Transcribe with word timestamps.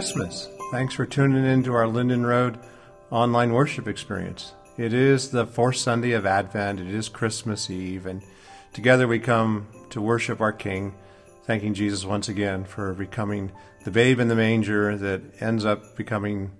Christmas. 0.00 0.48
Thanks 0.70 0.94
for 0.94 1.04
tuning 1.04 1.44
in 1.44 1.62
to 1.62 1.74
our 1.74 1.86
Linden 1.86 2.24
Road 2.24 2.58
online 3.10 3.52
worship 3.52 3.86
experience. 3.86 4.54
It 4.78 4.94
is 4.94 5.30
the 5.30 5.44
fourth 5.44 5.76
Sunday 5.76 6.12
of 6.12 6.24
Advent, 6.24 6.80
it 6.80 6.86
is 6.86 7.10
Christmas 7.10 7.68
Eve, 7.68 8.06
and 8.06 8.22
together 8.72 9.06
we 9.06 9.18
come 9.18 9.68
to 9.90 10.00
worship 10.00 10.40
our 10.40 10.54
King, 10.54 10.94
thanking 11.44 11.74
Jesus 11.74 12.06
once 12.06 12.30
again 12.30 12.64
for 12.64 12.94
becoming 12.94 13.52
the 13.84 13.90
babe 13.90 14.20
in 14.20 14.28
the 14.28 14.34
manger 14.34 14.96
that 14.96 15.20
ends 15.42 15.66
up 15.66 15.98
becoming 15.98 16.52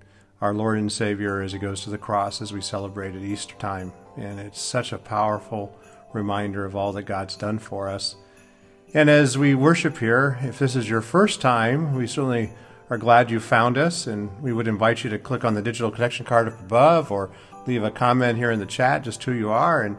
our 0.43 0.53
Lord 0.53 0.77
and 0.77 0.93
Savior 0.93 1.41
as 1.41 1.53
he 1.53 1.59
goes 1.59 1.81
to 1.85 1.91
the 1.91 1.97
cross 1.97 2.43
as 2.43 2.53
we 2.53 2.61
celebrate 2.61 3.17
at 3.17 3.23
Easter 3.23 3.55
time. 3.55 3.95
And 4.19 4.39
it's 4.39 4.61
such 4.61 4.93
a 4.93 4.99
powerful 4.99 5.75
reminder 6.13 6.67
of 6.67 6.77
all 6.77 6.93
that 6.93 7.05
God's 7.05 7.37
done 7.37 7.59
for 7.59 7.89
us. 7.89 8.17
And 8.93 9.09
as 9.09 9.39
we 9.39 9.55
worship 9.55 9.97
here, 9.97 10.39
if 10.43 10.59
this 10.59 10.77
is 10.77 10.91
your 10.91 11.01
first 11.01 11.41
time, 11.41 11.95
we 11.95 12.07
certainly 12.07 12.53
are 12.91 12.99
glad 12.99 13.31
you 13.31 13.39
found 13.39 13.79
us, 13.79 14.09
and 14.09 14.29
we 14.43 14.53
would 14.53 14.67
invite 14.67 15.05
you 15.05 15.11
to 15.11 15.19
click 15.19 15.45
on 15.45 15.55
the 15.55 15.63
digital 15.63 15.93
connection 15.93 16.27
card 16.27 16.49
up 16.49 16.61
above 16.61 17.13
or 17.13 17.31
leave 17.67 17.85
a 17.85 17.91
comment 17.91 18.37
here 18.37 18.51
in 18.51 18.59
the 18.59 18.67
chat 18.67 19.05
just 19.05 19.23
who 19.23 19.33
you 19.33 19.49
are 19.49 19.83
and 19.83 19.97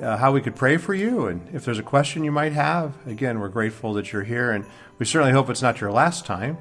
uh, 0.00 0.16
how 0.16 0.30
we 0.30 0.40
could 0.40 0.54
pray 0.54 0.76
for 0.76 0.94
you. 0.94 1.26
And 1.26 1.52
if 1.52 1.64
there's 1.64 1.80
a 1.80 1.82
question 1.82 2.22
you 2.22 2.30
might 2.30 2.52
have, 2.52 2.94
again, 3.08 3.40
we're 3.40 3.48
grateful 3.48 3.92
that 3.94 4.12
you're 4.12 4.22
here, 4.22 4.52
and 4.52 4.64
we 4.98 5.04
certainly 5.04 5.32
hope 5.32 5.50
it's 5.50 5.62
not 5.62 5.80
your 5.80 5.90
last 5.90 6.24
time. 6.24 6.56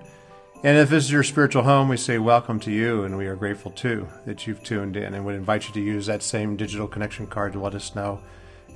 And 0.63 0.79
if 0.79 0.89
this 0.89 1.03
is 1.03 1.11
your 1.11 1.21
spiritual 1.21 1.61
home, 1.61 1.87
we 1.87 1.97
say 1.97 2.17
welcome 2.17 2.59
to 2.61 2.71
you, 2.71 3.03
and 3.03 3.15
we 3.15 3.27
are 3.27 3.35
grateful 3.35 3.69
too 3.69 4.07
that 4.25 4.47
you've 4.47 4.63
tuned 4.63 4.97
in 4.97 5.13
and 5.13 5.23
would 5.25 5.35
invite 5.35 5.67
you 5.67 5.73
to 5.75 5.81
use 5.81 6.07
that 6.07 6.23
same 6.23 6.57
digital 6.57 6.87
connection 6.87 7.27
card 7.27 7.53
to 7.53 7.59
let 7.59 7.75
us 7.75 7.93
know 7.93 8.19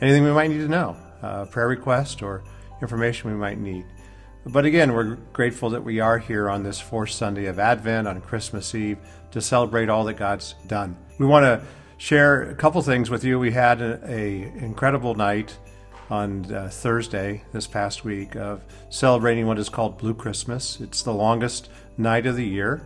anything 0.02 0.24
we 0.24 0.32
might 0.32 0.52
need 0.52 0.60
to 0.60 0.68
know, 0.68 0.96
uh, 1.24 1.46
prayer 1.46 1.68
request, 1.68 2.22
or 2.22 2.44
information 2.80 3.32
we 3.32 3.36
might 3.36 3.58
need. 3.58 3.86
But 4.46 4.66
again, 4.66 4.94
we're 4.94 5.18
grateful 5.34 5.70
that 5.70 5.84
we 5.84 6.00
are 6.00 6.18
here 6.18 6.50
on 6.50 6.64
this 6.64 6.80
fourth 6.80 7.12
Sunday 7.12 7.46
of 7.46 7.60
Advent 7.60 8.08
on 8.08 8.22
Christmas 8.22 8.74
Eve 8.74 8.98
to 9.30 9.40
celebrate 9.40 9.88
all 9.88 10.04
that 10.06 10.16
God's 10.16 10.56
done. 10.66 10.98
We 11.20 11.28
want 11.28 11.44
to 11.44 11.62
share 11.98 12.50
a 12.50 12.56
couple 12.56 12.82
things 12.82 13.12
with 13.12 13.24
you. 13.24 13.38
We 13.38 13.52
had 13.52 13.82
an 13.82 14.58
incredible 14.58 15.14
night 15.14 15.56
on 16.10 16.52
uh, 16.52 16.70
Thursday 16.72 17.44
this 17.54 17.68
past 17.68 18.04
week 18.04 18.36
of 18.36 18.64
celebrating 18.90 19.46
what 19.46 19.60
is 19.60 19.70
called 19.70 20.00
Blue 20.00 20.16
Christmas. 20.16 20.82
It's 20.82 21.04
the 21.04 21.14
longest 21.14 21.70
night 21.96 22.26
of 22.26 22.36
the 22.36 22.46
year, 22.46 22.82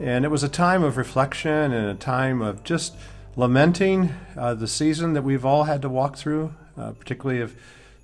and 0.00 0.26
it 0.26 0.30
was 0.30 0.42
a 0.42 0.50
time 0.50 0.82
of 0.82 0.98
reflection 0.98 1.72
and 1.72 1.88
a 1.88 1.94
time 1.94 2.42
of 2.42 2.62
just 2.62 2.94
lamenting 3.36 4.14
uh, 4.36 4.52
the 4.52 4.68
season 4.68 5.14
that 5.14 5.22
we've 5.22 5.46
all 5.46 5.64
had 5.64 5.80
to 5.80 5.88
walk 5.88 6.16
through, 6.16 6.54
uh, 6.76 6.92
particularly 6.92 7.40
if 7.40 7.56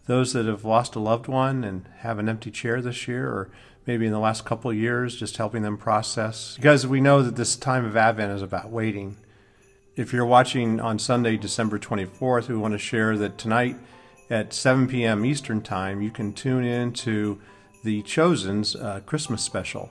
those 0.07 0.33
that 0.33 0.47
have 0.47 0.65
lost 0.65 0.95
a 0.95 1.01
loved 1.01 1.29
one 1.29 1.65
and 1.65 1.89
have 1.99 2.19
an 2.19 2.29
empty 2.29 2.51
chair 2.51 2.81
this 2.81 3.07
year, 3.07 3.29
or 3.29 3.51
maybe 3.87 4.07
in 4.07 4.13
the 4.13 4.19
last 4.19 4.45
couple 4.45 4.71
of 4.71 4.77
years, 4.77 5.17
just 5.17 5.37
helping 5.37 5.63
them 5.63 5.77
process. 5.77 6.57
Because 6.57 6.87
we 6.87 7.01
know 7.01 7.23
that 7.23 7.37
this 7.37 7.57
time 7.57 7.85
of 7.85 7.97
Advent 7.97 8.33
is 8.33 8.43
about 8.43 8.71
waiting. 8.71 9.17
If 9.97 10.13
you're 10.13 10.27
watching 10.27 10.81
on 10.81 10.99
Sunday, 10.99 11.37
December 11.37 11.79
24th, 11.79 12.49
we 12.49 12.57
want 12.57 12.73
to 12.73 12.79
share 12.79 13.17
that 13.19 13.39
tonight 13.39 13.77
at 14.31 14.53
7 14.53 14.89
p.m. 14.89 15.25
Eastern 15.25 15.61
Time, 15.61 16.03
you 16.03 16.11
can 16.11 16.33
tune 16.33 16.65
in 16.65 16.93
to 16.93 17.41
the 17.85 18.03
Chosen's 18.03 18.75
uh, 18.75 19.01
Christmas 19.07 19.43
special. 19.43 19.91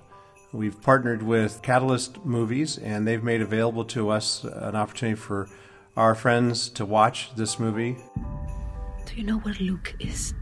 We've 0.52 0.82
partnered 0.82 1.24
with 1.24 1.62
Catalyst 1.62 2.24
Movies, 2.26 2.78
and 2.78 3.08
they've 3.08 3.24
made 3.24 3.42
available 3.42 3.86
to 3.86 4.10
us 4.10 4.44
an 4.44 4.76
opportunity 4.76 5.16
for 5.16 5.50
our 5.98 6.16
friends 6.16 6.70
to 6.70 6.86
watch 6.86 7.34
this 7.36 7.60
movie. 7.60 7.98
Do 9.16 9.22
you 9.22 9.28
know 9.28 9.38
where 9.38 9.56
Luke 9.62 9.96
is? 9.98 10.34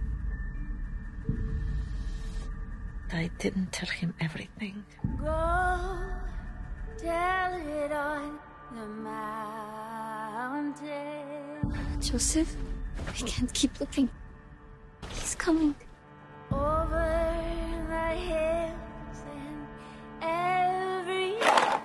I 3.11 3.29
didn't 3.38 3.72
tell 3.72 3.88
him 3.88 4.16
everything. 4.19 4.84
Go 5.19 6.00
tell 6.97 7.53
it 7.53 7.91
on 7.91 8.39
the 8.73 8.88
mountain. 8.88 9.22
Joseph, 12.01 12.56
we 13.09 13.28
can't 13.28 13.53
keep 13.53 13.79
looking. 13.79 14.09
He's 15.09 15.35
coming. 15.35 15.75
Over 16.51 17.31
the 17.90 18.09
hills 18.16 19.23
and 19.38 19.67
everywhere. 21.03 21.81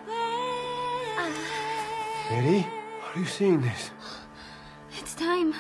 Mary, 2.31 2.67
are 3.05 3.19
you 3.19 3.27
seeing 3.27 3.61
this? 3.61 3.91
It's 5.19 5.27
time. 5.27 5.51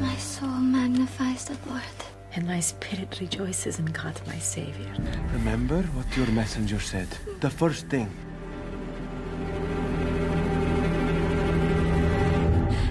My 0.00 0.16
soul 0.16 0.48
magnifies 0.48 1.44
the 1.44 1.58
Lord. 1.68 1.82
And 2.34 2.46
my 2.46 2.60
spirit 2.60 3.18
rejoices 3.20 3.78
in 3.78 3.84
God 3.86 4.18
my 4.26 4.38
Savior. 4.38 4.94
Remember 5.34 5.82
what 5.92 6.16
your 6.16 6.28
messenger 6.28 6.80
said. 6.80 7.08
The 7.40 7.50
first 7.50 7.88
thing. 7.88 8.08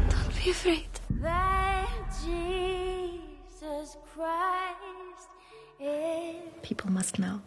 Don't 0.09 0.44
be 0.44 0.51
afraid. 0.51 0.90
That 1.22 1.90
Jesus 2.24 3.97
Christ 4.13 5.30
People 6.62 6.91
must 6.91 7.18
know. 7.18 7.41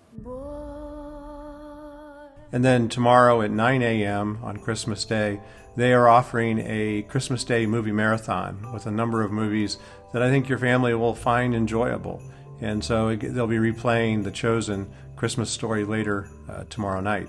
And 2.57 2.65
then 2.65 2.89
tomorrow 2.89 3.43
at 3.43 3.51
9 3.51 3.83
a.m. 3.83 4.39
on 4.43 4.57
Christmas 4.57 5.05
Day, 5.05 5.43
they 5.77 5.93
are 5.93 6.09
offering 6.09 6.59
a 6.61 7.03
Christmas 7.03 7.45
Day 7.45 7.67
movie 7.67 7.93
marathon 7.93 8.73
with 8.73 8.87
a 8.87 8.91
number 8.91 9.23
of 9.23 9.31
movies 9.31 9.77
that 10.15 10.23
I 10.23 10.31
think 10.31 10.49
your 10.49 10.57
family 10.57 10.95
will 10.95 11.15
find 11.15 11.55
enjoyable. 11.55 12.23
And 12.63 12.83
so 12.83 13.15
they'll 13.15 13.47
be 13.47 13.59
replaying 13.59 14.25
The 14.25 14.31
Chosen 14.31 14.91
Christmas 15.17 15.51
story 15.51 15.85
later 15.85 16.31
uh, 16.49 16.65
tomorrow 16.71 17.03
night. 17.03 17.29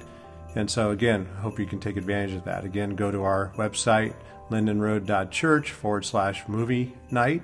And 0.55 0.71
so, 0.71 0.91
again, 0.91 1.25
hope 1.41 1.59
you 1.59 1.65
can 1.65 1.81
take 1.81 1.97
advantage 1.97 2.33
of 2.33 2.45
that. 2.45 2.63
Again, 2.63 2.95
go 2.95 3.11
to 3.11 3.23
our 3.23 3.51
website, 3.57 4.13
lindenroad.church 4.49 5.71
forward 5.73 6.05
slash 6.05 6.47
movie 6.47 6.94
night, 7.11 7.41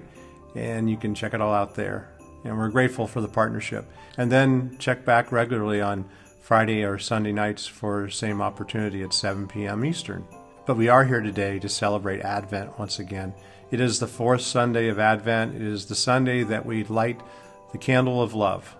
and 0.56 0.90
you 0.90 0.96
can 0.96 1.14
check 1.14 1.34
it 1.34 1.42
all 1.42 1.54
out 1.54 1.76
there. 1.76 2.14
And 2.46 2.58
we're 2.58 2.70
grateful 2.70 3.08
for 3.08 3.20
the 3.20 3.28
partnership. 3.28 3.84
And 4.18 4.32
then 4.32 4.78
check 4.78 5.04
back 5.04 5.34
regularly 5.34 5.82
on 5.82 6.06
Friday 6.44 6.84
or 6.84 7.00
Sunday 7.00 7.32
nights 7.32 7.66
for 7.66 8.10
same 8.10 8.42
opportunity 8.42 9.02
at 9.02 9.14
7 9.14 9.48
p.m. 9.48 9.86
Eastern. 9.86 10.28
But 10.66 10.76
we 10.76 10.90
are 10.90 11.06
here 11.06 11.22
today 11.22 11.58
to 11.60 11.70
celebrate 11.70 12.20
Advent 12.20 12.78
once 12.78 13.00
again. 13.00 13.34
It 13.72 13.80
is 13.80 13.98
the 13.98 14.08
fourth 14.08 14.42
Sunday 14.42 14.90
of 14.90 15.00
Advent. 15.00 15.56
It 15.56 15.62
is 15.62 15.86
the 15.86 15.96
Sunday 15.96 16.44
that 16.44 16.66
we 16.66 16.84
light 16.84 17.22
the 17.72 17.78
candle 17.78 18.22
of 18.22 18.34
love. 18.34 18.76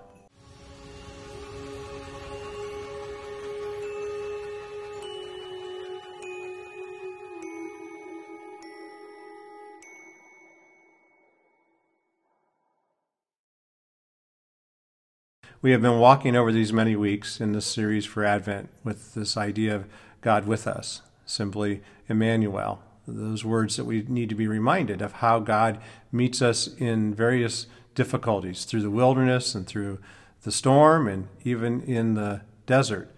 We 15.64 15.72
have 15.72 15.82
been 15.82 15.98
walking 15.98 16.36
over 16.36 16.52
these 16.52 16.74
many 16.74 16.94
weeks 16.98 17.40
in 17.40 17.54
this 17.54 17.66
series 17.66 18.06
for 18.06 18.26
Advent 18.26 18.68
with 18.84 19.14
this 19.14 19.38
idea 19.38 19.74
of 19.74 19.86
God 20.20 20.46
with 20.46 20.68
us, 20.68 21.02
simply 21.26 21.82
Emmanuel. 22.10 22.84
Those 23.08 23.46
words 23.46 23.78
that 23.78 23.86
we 23.86 24.02
need 24.10 24.28
to 24.28 24.36
be 24.36 24.46
reminded 24.46 25.02
of 25.02 25.14
how 25.14 25.40
God 25.40 25.80
meets 26.12 26.42
us 26.42 26.68
in 26.68 27.14
various 27.14 27.66
difficulties 27.96 28.66
through 28.66 28.82
the 28.82 28.90
wilderness 28.90 29.56
and 29.56 29.66
through 29.66 30.00
the 30.42 30.52
storm 30.52 31.08
and 31.08 31.30
even 31.46 31.80
in 31.84 32.16
the 32.16 32.42
desert. 32.66 33.10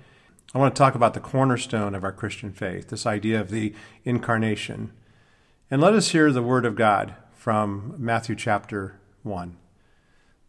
I 0.53 0.59
want 0.59 0.75
to 0.75 0.80
talk 0.80 0.94
about 0.94 1.15
the 1.15 1.19
cornerstone 1.19 1.95
of 1.95 2.03
our 2.03 2.12
Christian 2.12 2.53
faith, 2.53 2.89
this 2.89 3.07
idea 3.07 3.41
of 3.41 3.50
the 3.50 3.74
incarnation. 4.03 4.91
And 5.71 5.81
let 5.81 5.95
us 5.95 6.09
hear 6.09 6.31
the 6.31 6.44
word 6.44 6.68
of 6.68 6.75
God 6.75 7.15
from 7.33 7.95
Matthew 7.98 8.36
chapter 8.36 9.00
1. 9.24 9.57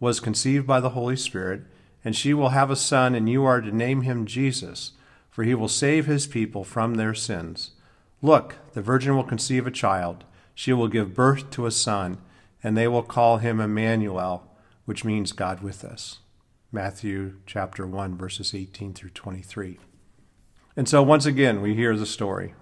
was 0.00 0.20
conceived 0.20 0.66
by 0.66 0.80
the 0.80 0.90
Holy 0.90 1.16
Spirit, 1.16 1.62
and 2.04 2.14
she 2.14 2.32
will 2.32 2.50
have 2.50 2.70
a 2.70 2.76
son, 2.76 3.14
and 3.14 3.28
you 3.28 3.44
are 3.44 3.60
to 3.60 3.74
name 3.74 4.02
him 4.02 4.26
Jesus, 4.26 4.92
for 5.30 5.44
he 5.44 5.54
will 5.54 5.68
save 5.68 6.06
his 6.06 6.26
people 6.26 6.64
from 6.64 6.94
their 6.94 7.14
sins. 7.14 7.72
Look, 8.22 8.56
the 8.74 8.82
virgin 8.82 9.16
will 9.16 9.24
conceive 9.24 9.66
a 9.66 9.70
child. 9.70 10.24
She 10.54 10.72
will 10.72 10.88
give 10.88 11.14
birth 11.14 11.50
to 11.50 11.66
a 11.66 11.70
son, 11.70 12.18
and 12.62 12.76
they 12.76 12.88
will 12.88 13.02
call 13.02 13.38
him 13.38 13.60
Emmanuel, 13.60 14.50
which 14.84 15.04
means 15.04 15.32
God 15.32 15.60
with 15.60 15.84
us. 15.84 16.18
Matthew 16.70 17.36
chapter 17.46 17.86
1, 17.86 18.16
verses 18.16 18.54
18 18.54 18.92
through 18.92 19.10
23. 19.10 19.78
And 20.76 20.88
so, 20.88 21.02
once 21.02 21.26
again, 21.26 21.60
we 21.60 21.74
hear 21.74 21.96
the 21.96 22.06
story. 22.06 22.54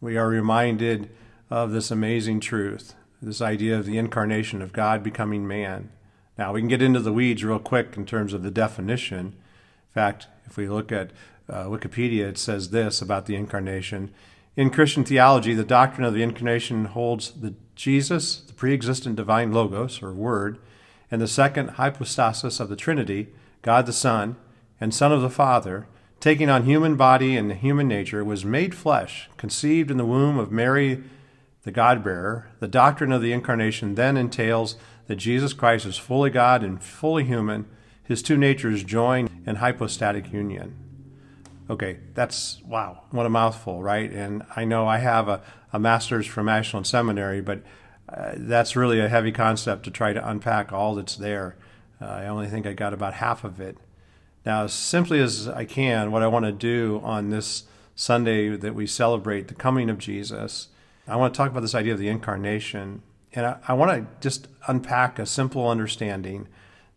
We 0.00 0.16
are 0.16 0.28
reminded 0.28 1.10
of 1.50 1.72
this 1.72 1.90
amazing 1.90 2.40
truth, 2.40 2.94
this 3.20 3.40
idea 3.40 3.78
of 3.78 3.84
the 3.84 3.98
incarnation 3.98 4.62
of 4.62 4.72
God 4.72 5.02
becoming 5.02 5.46
man. 5.46 5.90
Now, 6.38 6.52
we 6.52 6.60
can 6.60 6.68
get 6.68 6.82
into 6.82 7.00
the 7.00 7.12
weeds 7.12 7.44
real 7.44 7.58
quick 7.58 7.96
in 7.96 8.06
terms 8.06 8.32
of 8.32 8.42
the 8.42 8.50
definition. 8.50 9.18
In 9.18 9.92
fact, 9.92 10.26
if 10.46 10.56
we 10.56 10.68
look 10.68 10.90
at 10.90 11.10
uh, 11.48 11.64
Wikipedia, 11.64 12.28
it 12.28 12.38
says 12.38 12.70
this 12.70 13.02
about 13.02 13.26
the 13.26 13.36
incarnation. 13.36 14.10
In 14.56 14.70
Christian 14.70 15.04
theology, 15.04 15.54
the 15.54 15.64
doctrine 15.64 16.06
of 16.06 16.14
the 16.14 16.22
incarnation 16.22 16.86
holds 16.86 17.30
the 17.32 17.54
Jesus, 17.74 18.40
the 18.40 18.52
pre 18.52 18.74
existent 18.74 19.16
divine 19.16 19.52
logos, 19.52 20.02
or 20.02 20.12
word, 20.12 20.58
and 21.10 21.20
the 21.20 21.28
second 21.28 21.70
hypostasis 21.70 22.60
of 22.60 22.68
the 22.68 22.76
Trinity, 22.76 23.28
God 23.62 23.86
the 23.86 23.92
Son, 23.92 24.36
and 24.80 24.94
Son 24.94 25.12
of 25.12 25.22
the 25.22 25.30
Father, 25.30 25.86
taking 26.20 26.50
on 26.50 26.64
human 26.64 26.96
body 26.96 27.36
and 27.36 27.52
human 27.52 27.88
nature, 27.88 28.24
was 28.24 28.44
made 28.44 28.74
flesh, 28.74 29.28
conceived 29.36 29.90
in 29.90 29.96
the 29.96 30.04
womb 30.04 30.38
of 30.38 30.52
Mary, 30.52 31.02
the 31.62 31.70
God 31.70 32.04
bearer. 32.04 32.50
The 32.58 32.68
doctrine 32.68 33.12
of 33.12 33.22
the 33.22 33.32
incarnation 33.32 33.94
then 33.94 34.16
entails 34.16 34.76
that 35.10 35.16
Jesus 35.16 35.52
Christ 35.52 35.86
is 35.86 35.98
fully 35.98 36.30
God 36.30 36.62
and 36.62 36.80
fully 36.80 37.24
human, 37.24 37.66
his 38.04 38.22
two 38.22 38.36
natures 38.36 38.84
join 38.84 39.28
in 39.44 39.56
hypostatic 39.56 40.32
union. 40.32 40.76
Okay, 41.68 41.98
that's 42.14 42.62
wow, 42.64 43.02
what 43.10 43.26
a 43.26 43.28
mouthful, 43.28 43.82
right? 43.82 44.08
And 44.08 44.44
I 44.54 44.64
know 44.64 44.86
I 44.86 44.98
have 44.98 45.26
a, 45.26 45.42
a 45.72 45.80
master's 45.80 46.28
from 46.28 46.48
Ashland 46.48 46.86
Seminary, 46.86 47.40
but 47.40 47.64
uh, 48.08 48.34
that's 48.36 48.76
really 48.76 49.00
a 49.00 49.08
heavy 49.08 49.32
concept 49.32 49.82
to 49.86 49.90
try 49.90 50.12
to 50.12 50.28
unpack 50.28 50.72
all 50.72 50.94
that's 50.94 51.16
there. 51.16 51.56
Uh, 52.00 52.04
I 52.04 52.26
only 52.28 52.46
think 52.46 52.64
I 52.64 52.72
got 52.72 52.94
about 52.94 53.14
half 53.14 53.42
of 53.42 53.60
it. 53.60 53.78
Now, 54.46 54.62
as 54.62 54.72
simply 54.72 55.18
as 55.18 55.48
I 55.48 55.64
can, 55.64 56.12
what 56.12 56.22
I 56.22 56.28
want 56.28 56.44
to 56.44 56.52
do 56.52 57.00
on 57.02 57.30
this 57.30 57.64
Sunday 57.96 58.56
that 58.56 58.76
we 58.76 58.86
celebrate 58.86 59.48
the 59.48 59.54
coming 59.54 59.90
of 59.90 59.98
Jesus, 59.98 60.68
I 61.08 61.16
want 61.16 61.34
to 61.34 61.36
talk 61.36 61.50
about 61.50 61.62
this 61.62 61.74
idea 61.74 61.94
of 61.94 61.98
the 61.98 62.06
incarnation 62.06 63.02
and 63.32 63.46
I, 63.46 63.56
I 63.68 63.72
want 63.74 63.90
to 63.92 64.06
just 64.20 64.48
unpack 64.66 65.18
a 65.18 65.26
simple 65.26 65.68
understanding. 65.68 66.48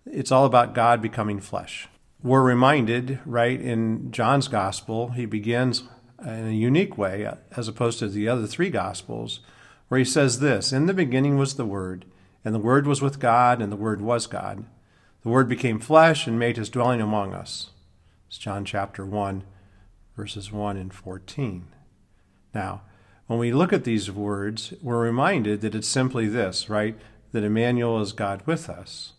It's 0.05 0.31
all 0.31 0.45
about 0.45 0.73
God 0.73 1.01
becoming 1.01 1.39
flesh. 1.39 1.87
We're 2.21 2.41
reminded, 2.41 3.19
right, 3.25 3.59
in 3.59 4.11
John's 4.11 4.47
gospel, 4.47 5.09
he 5.09 5.25
begins 5.25 5.83
in 6.21 6.47
a 6.47 6.51
unique 6.51 6.97
way, 6.97 7.25
uh, 7.25 7.35
as 7.57 7.67
opposed 7.67 7.99
to 7.99 8.07
the 8.07 8.29
other 8.29 8.47
three 8.47 8.69
gospels, 8.69 9.41
where 9.87 9.99
he 9.99 10.05
says 10.05 10.39
this 10.39 10.71
In 10.71 10.85
the 10.85 10.93
beginning 10.93 11.37
was 11.37 11.55
the 11.55 11.65
Word, 11.65 12.05
and 12.45 12.55
the 12.55 12.59
Word 12.59 12.87
was 12.87 13.01
with 13.01 13.19
God, 13.19 13.61
and 13.61 13.71
the 13.71 13.77
Word 13.77 14.01
was 14.01 14.27
God. 14.27 14.65
The 15.23 15.29
Word 15.29 15.47
became 15.47 15.79
flesh 15.79 16.27
and 16.27 16.39
made 16.39 16.57
his 16.57 16.69
dwelling 16.69 17.01
among 17.01 17.33
us. 17.33 17.71
It's 18.27 18.37
John 18.37 18.65
chapter 18.65 19.05
1, 19.05 19.43
verses 20.15 20.51
1 20.51 20.77
and 20.77 20.93
14. 20.93 21.67
Now, 22.53 22.81
when 23.33 23.39
we 23.39 23.51
look 23.51 23.73
at 23.73 23.83
these 23.83 24.11
words, 24.11 24.75
we're 24.79 25.01
reminded 25.01 25.61
that 25.61 25.73
it's 25.73 25.87
simply 25.87 26.27
this, 26.27 26.69
right? 26.69 26.95
That 27.31 27.43
Emmanuel 27.43 27.99
is 27.99 28.13
God 28.13 28.43
with 28.45 28.69
us. 28.69 29.13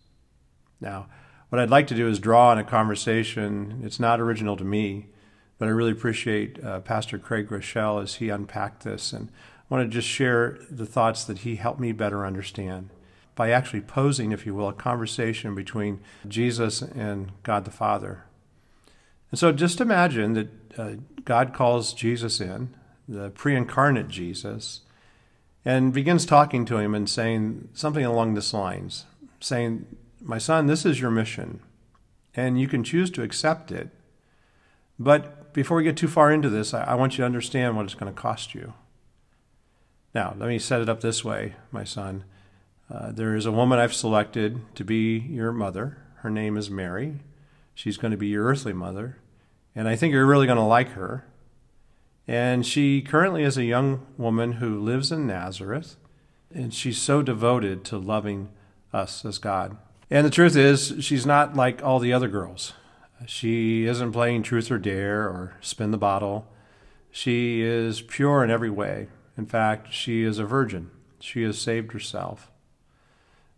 Now, 0.81 1.09
what 1.49 1.61
I'd 1.61 1.69
like 1.69 1.89
to 1.89 1.97
do 1.97 2.07
is 2.07 2.21
draw 2.21 2.51
on 2.51 2.59
a 2.59 2.63
conversation. 2.63 3.81
It's 3.83 3.99
not 3.99 4.21
original 4.21 4.57
to 4.57 4.63
me, 4.63 5.09
but 5.59 5.67
I 5.67 5.73
really 5.73 5.91
appreciate 5.91 6.63
uh, 6.63 6.79
Pastor 6.79 7.19
Craig 7.19 7.49
Groeschel 7.49 8.01
as 8.01 8.15
he 8.15 8.29
unpacked 8.29 8.85
this. 8.85 9.13
And 9.13 9.31
I 9.31 9.75
want 9.75 9.91
to 9.91 9.93
just 9.93 10.07
share 10.07 10.61
the 10.71 10.87
thoughts 10.87 11.25
that 11.25 11.39
he 11.39 11.57
helped 11.57 11.81
me 11.81 11.91
better 11.91 12.25
understand 12.25 12.91
by 13.35 13.51
actually 13.51 13.81
posing, 13.81 14.31
if 14.31 14.47
you 14.47 14.55
will, 14.55 14.69
a 14.69 14.73
conversation 14.73 15.57
between 15.57 15.99
Jesus 16.29 16.83
and 16.83 17.33
God 17.43 17.65
the 17.65 17.73
Father. 17.73 18.27
And 19.33 19.41
so 19.41 19.51
just 19.51 19.81
imagine 19.81 20.35
that 20.35 20.79
uh, 20.79 20.91
God 21.25 21.53
calls 21.53 21.93
Jesus 21.93 22.41
in 22.41 22.77
the 23.09 23.31
pre 23.31 23.55
incarnate 23.55 24.09
Jesus, 24.09 24.83
and 25.65 25.93
begins 25.93 26.27
talking 26.27 26.65
to 26.67 26.79
him 26.79 26.95
and 26.95 27.09
saying 27.09 27.69
something 27.75 28.05
along 28.05 28.35
this 28.35 28.53
lines 28.53 29.05
saying, 29.45 29.87
My 30.21 30.39
son, 30.39 30.67
this 30.67 30.85
is 30.85 31.01
your 31.01 31.11
mission, 31.11 31.61
and 32.35 32.61
you 32.61 32.67
can 32.67 32.83
choose 32.83 33.11
to 33.12 33.23
accept 33.23 33.71
it. 33.71 33.91
But 34.99 35.53
before 35.53 35.77
we 35.77 35.85
get 35.85 35.97
too 35.97 36.09
far 36.09 36.33
into 36.33 36.49
this, 36.49 36.75
I, 36.75 36.95
want 36.95 37.12
you 37.12 37.19
to 37.19 37.27
understand 37.27 37.77
what 37.77 37.85
it's 37.85 37.95
going 37.95 38.12
to 38.12 38.21
cost 38.21 38.55
you. 38.55 38.75
Now, 40.15 40.35
let 40.39 40.49
me 40.49 40.59
set 40.59 40.81
it 40.81 40.89
up 40.89 41.01
this 41.01 41.25
way, 41.25 41.55
my 41.71 41.85
son. 41.85 42.25
Uh, 42.93 43.12
there 43.12 43.35
is 43.35 43.47
a 43.47 43.53
woman 43.53 43.79
I've 43.79 43.95
selected 43.95 44.61
to 44.77 44.85
be 44.85 45.19
your 45.19 45.53
mother. 45.53 45.99
Her 46.17 46.31
name 46.31 46.56
is 46.56 46.71
Mary. 46.71 47.21
She's 47.75 47.97
going 47.97 48.12
to 48.12 48.17
be 48.17 48.29
your 48.29 48.45
earthly 48.45 48.73
mother. 48.73 49.19
And 49.75 49.89
I 49.89 49.97
think 49.97 50.12
you're 50.12 50.27
really 50.27 50.47
going 50.47 50.59
to 50.59 50.62
like 50.62 50.91
her. 50.91 51.25
And 52.26 52.65
she 52.65 53.03
currently 53.03 53.43
is 53.43 53.59
a 53.59 53.65
young 53.65 54.06
woman 54.17 54.53
who 54.53 54.81
lives 54.81 55.12
in 55.12 55.26
Nazareth, 55.26 55.97
and 56.53 56.73
she's 56.73 57.00
so 57.00 57.23
devoted 57.23 57.85
to 57.85 57.99
loving 57.99 58.49
us 58.93 59.25
as 59.25 59.38
God. 59.38 59.76
And 60.11 60.26
the 60.26 60.31
truth 60.31 60.56
is, 60.56 60.94
she's 61.00 61.26
not 61.26 61.55
like 61.55 61.82
all 61.82 61.99
the 61.99 62.12
other 62.12 62.29
girls. 62.29 62.73
She 63.26 63.87
isn't 63.87 64.12
playing 64.12 64.43
truth 64.43 64.71
or 64.71 64.79
dare 64.79 65.23
or 65.25 65.56
spin 65.61 65.91
the 65.91 65.99
bottle. 65.99 66.47
She 67.11 67.62
is 67.62 68.00
pure 68.03 68.43
in 68.43 68.50
every 68.50 68.70
way. 68.70 69.09
In 69.37 69.47
fact, 69.47 69.93
she 69.93 70.23
is 70.23 70.38
a 70.38 70.44
virgin. 70.44 70.91
She 71.20 71.43
has 71.43 71.58
saved 71.58 71.93
herself. 71.93 72.51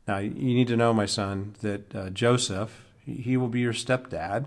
Now, 0.07 0.19
you 0.19 0.31
need 0.31 0.69
to 0.69 0.77
know, 0.77 0.93
my 0.93 1.07
son, 1.07 1.55
that 1.63 1.95
uh, 1.95 2.11
Joseph, 2.11 2.85
he 3.05 3.37
will 3.37 3.49
be 3.49 3.61
your 3.61 3.73
stepdad 3.73 4.47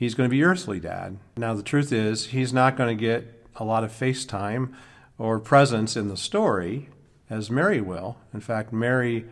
he's 0.00 0.14
going 0.14 0.28
to 0.28 0.34
be 0.34 0.42
earthly 0.42 0.80
dad. 0.80 1.18
Now, 1.36 1.52
the 1.52 1.62
truth 1.62 1.92
is, 1.92 2.28
he's 2.28 2.54
not 2.54 2.74
going 2.76 2.96
to 2.96 3.00
get 3.00 3.46
a 3.54 3.64
lot 3.64 3.84
of 3.84 3.92
face 3.92 4.24
time 4.24 4.74
or 5.18 5.38
presence 5.38 5.94
in 5.94 6.08
the 6.08 6.16
story 6.16 6.88
as 7.28 7.50
Mary 7.50 7.82
will. 7.82 8.16
In 8.32 8.40
fact, 8.40 8.72
Mary 8.72 9.26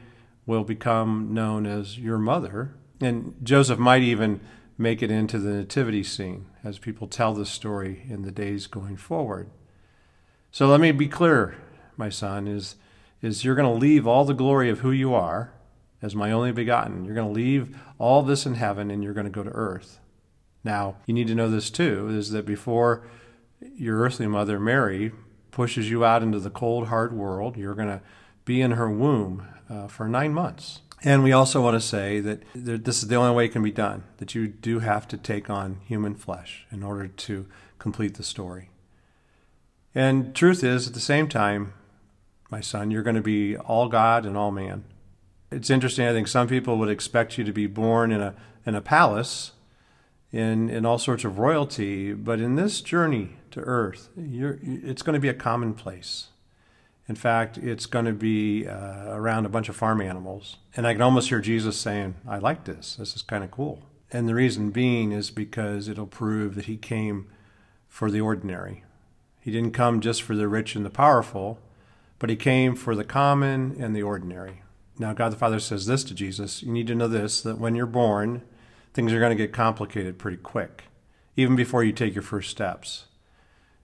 will 0.45 0.65
become 0.65 1.33
known 1.33 1.65
as 1.65 1.99
your 1.99 2.19
mother. 2.19 2.75
And 3.01 3.35
Joseph 3.43 3.79
might 3.79 4.03
even 4.03 4.41
make 4.77 5.03
it 5.03 5.11
into 5.11 5.39
the 5.39 5.55
nativity 5.55 6.05
scene 6.05 6.45
as 6.63 6.79
people 6.79 7.09
tell 7.09 7.33
the 7.33 7.47
story 7.47 8.05
in 8.09 8.23
the 8.23 8.31
days 8.31 8.67
going 8.67 8.99
forward. 8.99 9.49
So 10.53 10.67
let 10.67 10.81
me 10.81 10.93
be 10.93 11.09
clear, 11.09 11.57
my 11.97 12.11
son, 12.11 12.47
is, 12.47 12.77
is 13.23 13.43
you're 13.43 13.55
going 13.55 13.73
to 13.73 13.81
leave 13.81 14.07
all 14.07 14.27
the 14.27 14.35
glory 14.35 14.69
of 14.69 14.81
who 14.81 14.91
you 14.91 15.15
are 15.15 15.51
as 16.03 16.15
my 16.15 16.31
only 16.31 16.53
begotten. 16.53 17.07
You're 17.07 17.15
going 17.15 17.29
to 17.29 17.35
leave 17.35 17.75
all 17.97 18.23
this 18.23 18.45
in 18.45 18.55
heaven 18.55 18.91
and 18.91 19.03
you're 19.03 19.15
going 19.15 19.25
to 19.25 19.31
go 19.31 19.43
to 19.43 19.51
earth. 19.51 19.99
Now, 20.65 20.97
you 21.07 21.15
need 21.15 21.29
to 21.29 21.35
know 21.35 21.51
this 21.51 21.71
too 21.71 22.09
is 22.11 22.31
that 22.31 22.45
before 22.45 23.07
your 23.77 24.01
earthly 24.01 24.27
mother, 24.27 24.59
Mary, 24.59 25.13
pushes 25.51 25.91
you 25.91 26.05
out 26.05 26.23
into 26.23 26.39
the 26.39 26.51
cold, 26.51 26.89
hard 26.89 27.13
world, 27.13 27.57
you're 27.57 27.75
going 27.75 27.89
to 27.89 28.01
be 28.45 28.61
in 28.61 28.73
her 28.73 28.91
womb 28.91 29.47
uh, 29.69 29.89
for 29.89 30.09
nine 30.09 30.33
months. 30.33 30.81
And 31.05 31.23
we 31.23 31.33
also 31.33 31.63
want 31.63 31.75
to 31.75 31.87
say 31.87 32.19
that 32.21 32.43
this 32.55 33.03
is 33.03 33.09
the 33.09 33.15
only 33.15 33.35
way 33.35 33.45
it 33.45 33.53
can 33.53 33.63
be 33.63 33.71
done, 33.71 34.05
that 34.17 34.35
you 34.35 34.49
do 34.49 34.81
have 34.81 35.07
to 35.09 35.17
take 35.17 35.49
on 35.49 35.81
human 35.87 36.15
flesh 36.17 36.67
in 36.73 36.83
order 36.83 37.07
to 37.07 37.47
complete 37.79 38.15
the 38.15 38.25
story. 38.25 38.71
And 39.95 40.35
truth 40.35 40.65
is, 40.65 40.89
at 40.89 40.95
the 40.95 41.01
same 41.01 41.29
time, 41.29 41.73
my 42.51 42.61
son, 42.61 42.91
you're 42.91 43.03
going 43.03 43.17
to 43.17 43.23
be 43.23 43.57
all 43.57 43.89
God 43.89 44.27
and 44.27 44.37
all 44.37 44.51
man. 44.51 44.85
It's 45.51 45.71
interesting, 45.71 46.07
I 46.07 46.13
think 46.13 46.29
some 46.29 46.49
people 46.49 46.79
would 46.79 46.91
expect 46.91 47.39
you 47.39 47.45
to 47.45 47.53
be 47.53 47.67
born 47.67 48.11
in 48.11 48.21
a, 48.21 48.35
in 48.67 48.75
a 48.75 48.81
palace 48.81 49.53
in, 50.33 50.69
in 50.69 50.85
all 50.85 50.99
sorts 50.99 51.25
of 51.25 51.39
royalty, 51.39 52.13
but 52.13 52.41
in 52.41 52.57
this 52.57 52.81
journey 52.81 53.37
to 53.51 53.61
earth, 53.61 54.11
it's 54.17 55.03
going 55.03 55.15
to 55.15 55.21
be 55.21 55.29
a 55.29 55.35
commonplace. 55.35 56.29
In 57.09 57.15
fact, 57.15 57.57
it's 57.57 57.87
going 57.87 58.05
to 58.05 58.13
be 58.13 58.67
uh, 58.67 59.07
around 59.09 59.47
a 59.47 59.49
bunch 59.49 59.71
of 59.71 59.77
farm 59.77 60.03
animals. 60.03 60.57
And 60.77 60.87
I 60.87 60.93
can 60.93 61.01
almost 61.01 61.31
hear 61.31 61.41
Jesus 61.41 61.79
saying, 61.79 62.17
I 62.29 62.39
like 62.39 62.65
this. 62.65 62.97
This 62.97 63.17
is 63.17 63.23
kind 63.23 63.43
of 63.43 63.51
cool. 63.51 63.83
And 64.13 64.29
the 64.29 64.35
reason 64.35 64.71
being 64.71 65.13
is 65.13 65.31
because 65.31 65.89
it'll 65.89 66.07
prove 66.07 66.55
that 66.55 66.67
he 66.67 66.77
came 66.77 67.27
for 67.89 68.11
the 68.11 68.21
ordinary. 68.21 68.85
He 69.41 69.51
didn't 69.51 69.73
come 69.73 70.01
just 70.01 70.23
for 70.23 70.35
the 70.35 70.49
rich 70.49 70.77
and 70.77 70.85
the 70.85 70.91
powerful, 70.91 71.59
but 72.19 72.29
he 72.29 72.37
came 72.37 72.77
for 72.77 72.95
the 72.95 73.05
common 73.05 73.77
and 73.81 73.97
the 73.97 74.03
ordinary. 74.03 74.63
Now, 74.99 75.15
God 75.15 75.33
the 75.33 75.37
Father 75.37 75.61
says 75.61 75.87
this 75.87 76.05
to 76.05 76.15
Jesus 76.15 76.63
You 76.63 76.73
need 76.73 76.87
to 76.89 76.95
know 76.95 77.09
this 77.09 77.41
that 77.41 77.59
when 77.59 77.75
you're 77.75 77.87
born, 77.87 78.43
things 78.95 79.13
are 79.13 79.21
going 79.21 79.37
to 79.37 79.43
get 79.43 79.53
complicated 79.53 80.19
pretty 80.19 80.39
quick, 80.39 80.85
even 81.37 81.57
before 81.57 81.85
you 81.85 81.93
take 81.93 82.15
your 82.15 82.23
first 82.23 82.51
steps. 82.51 83.05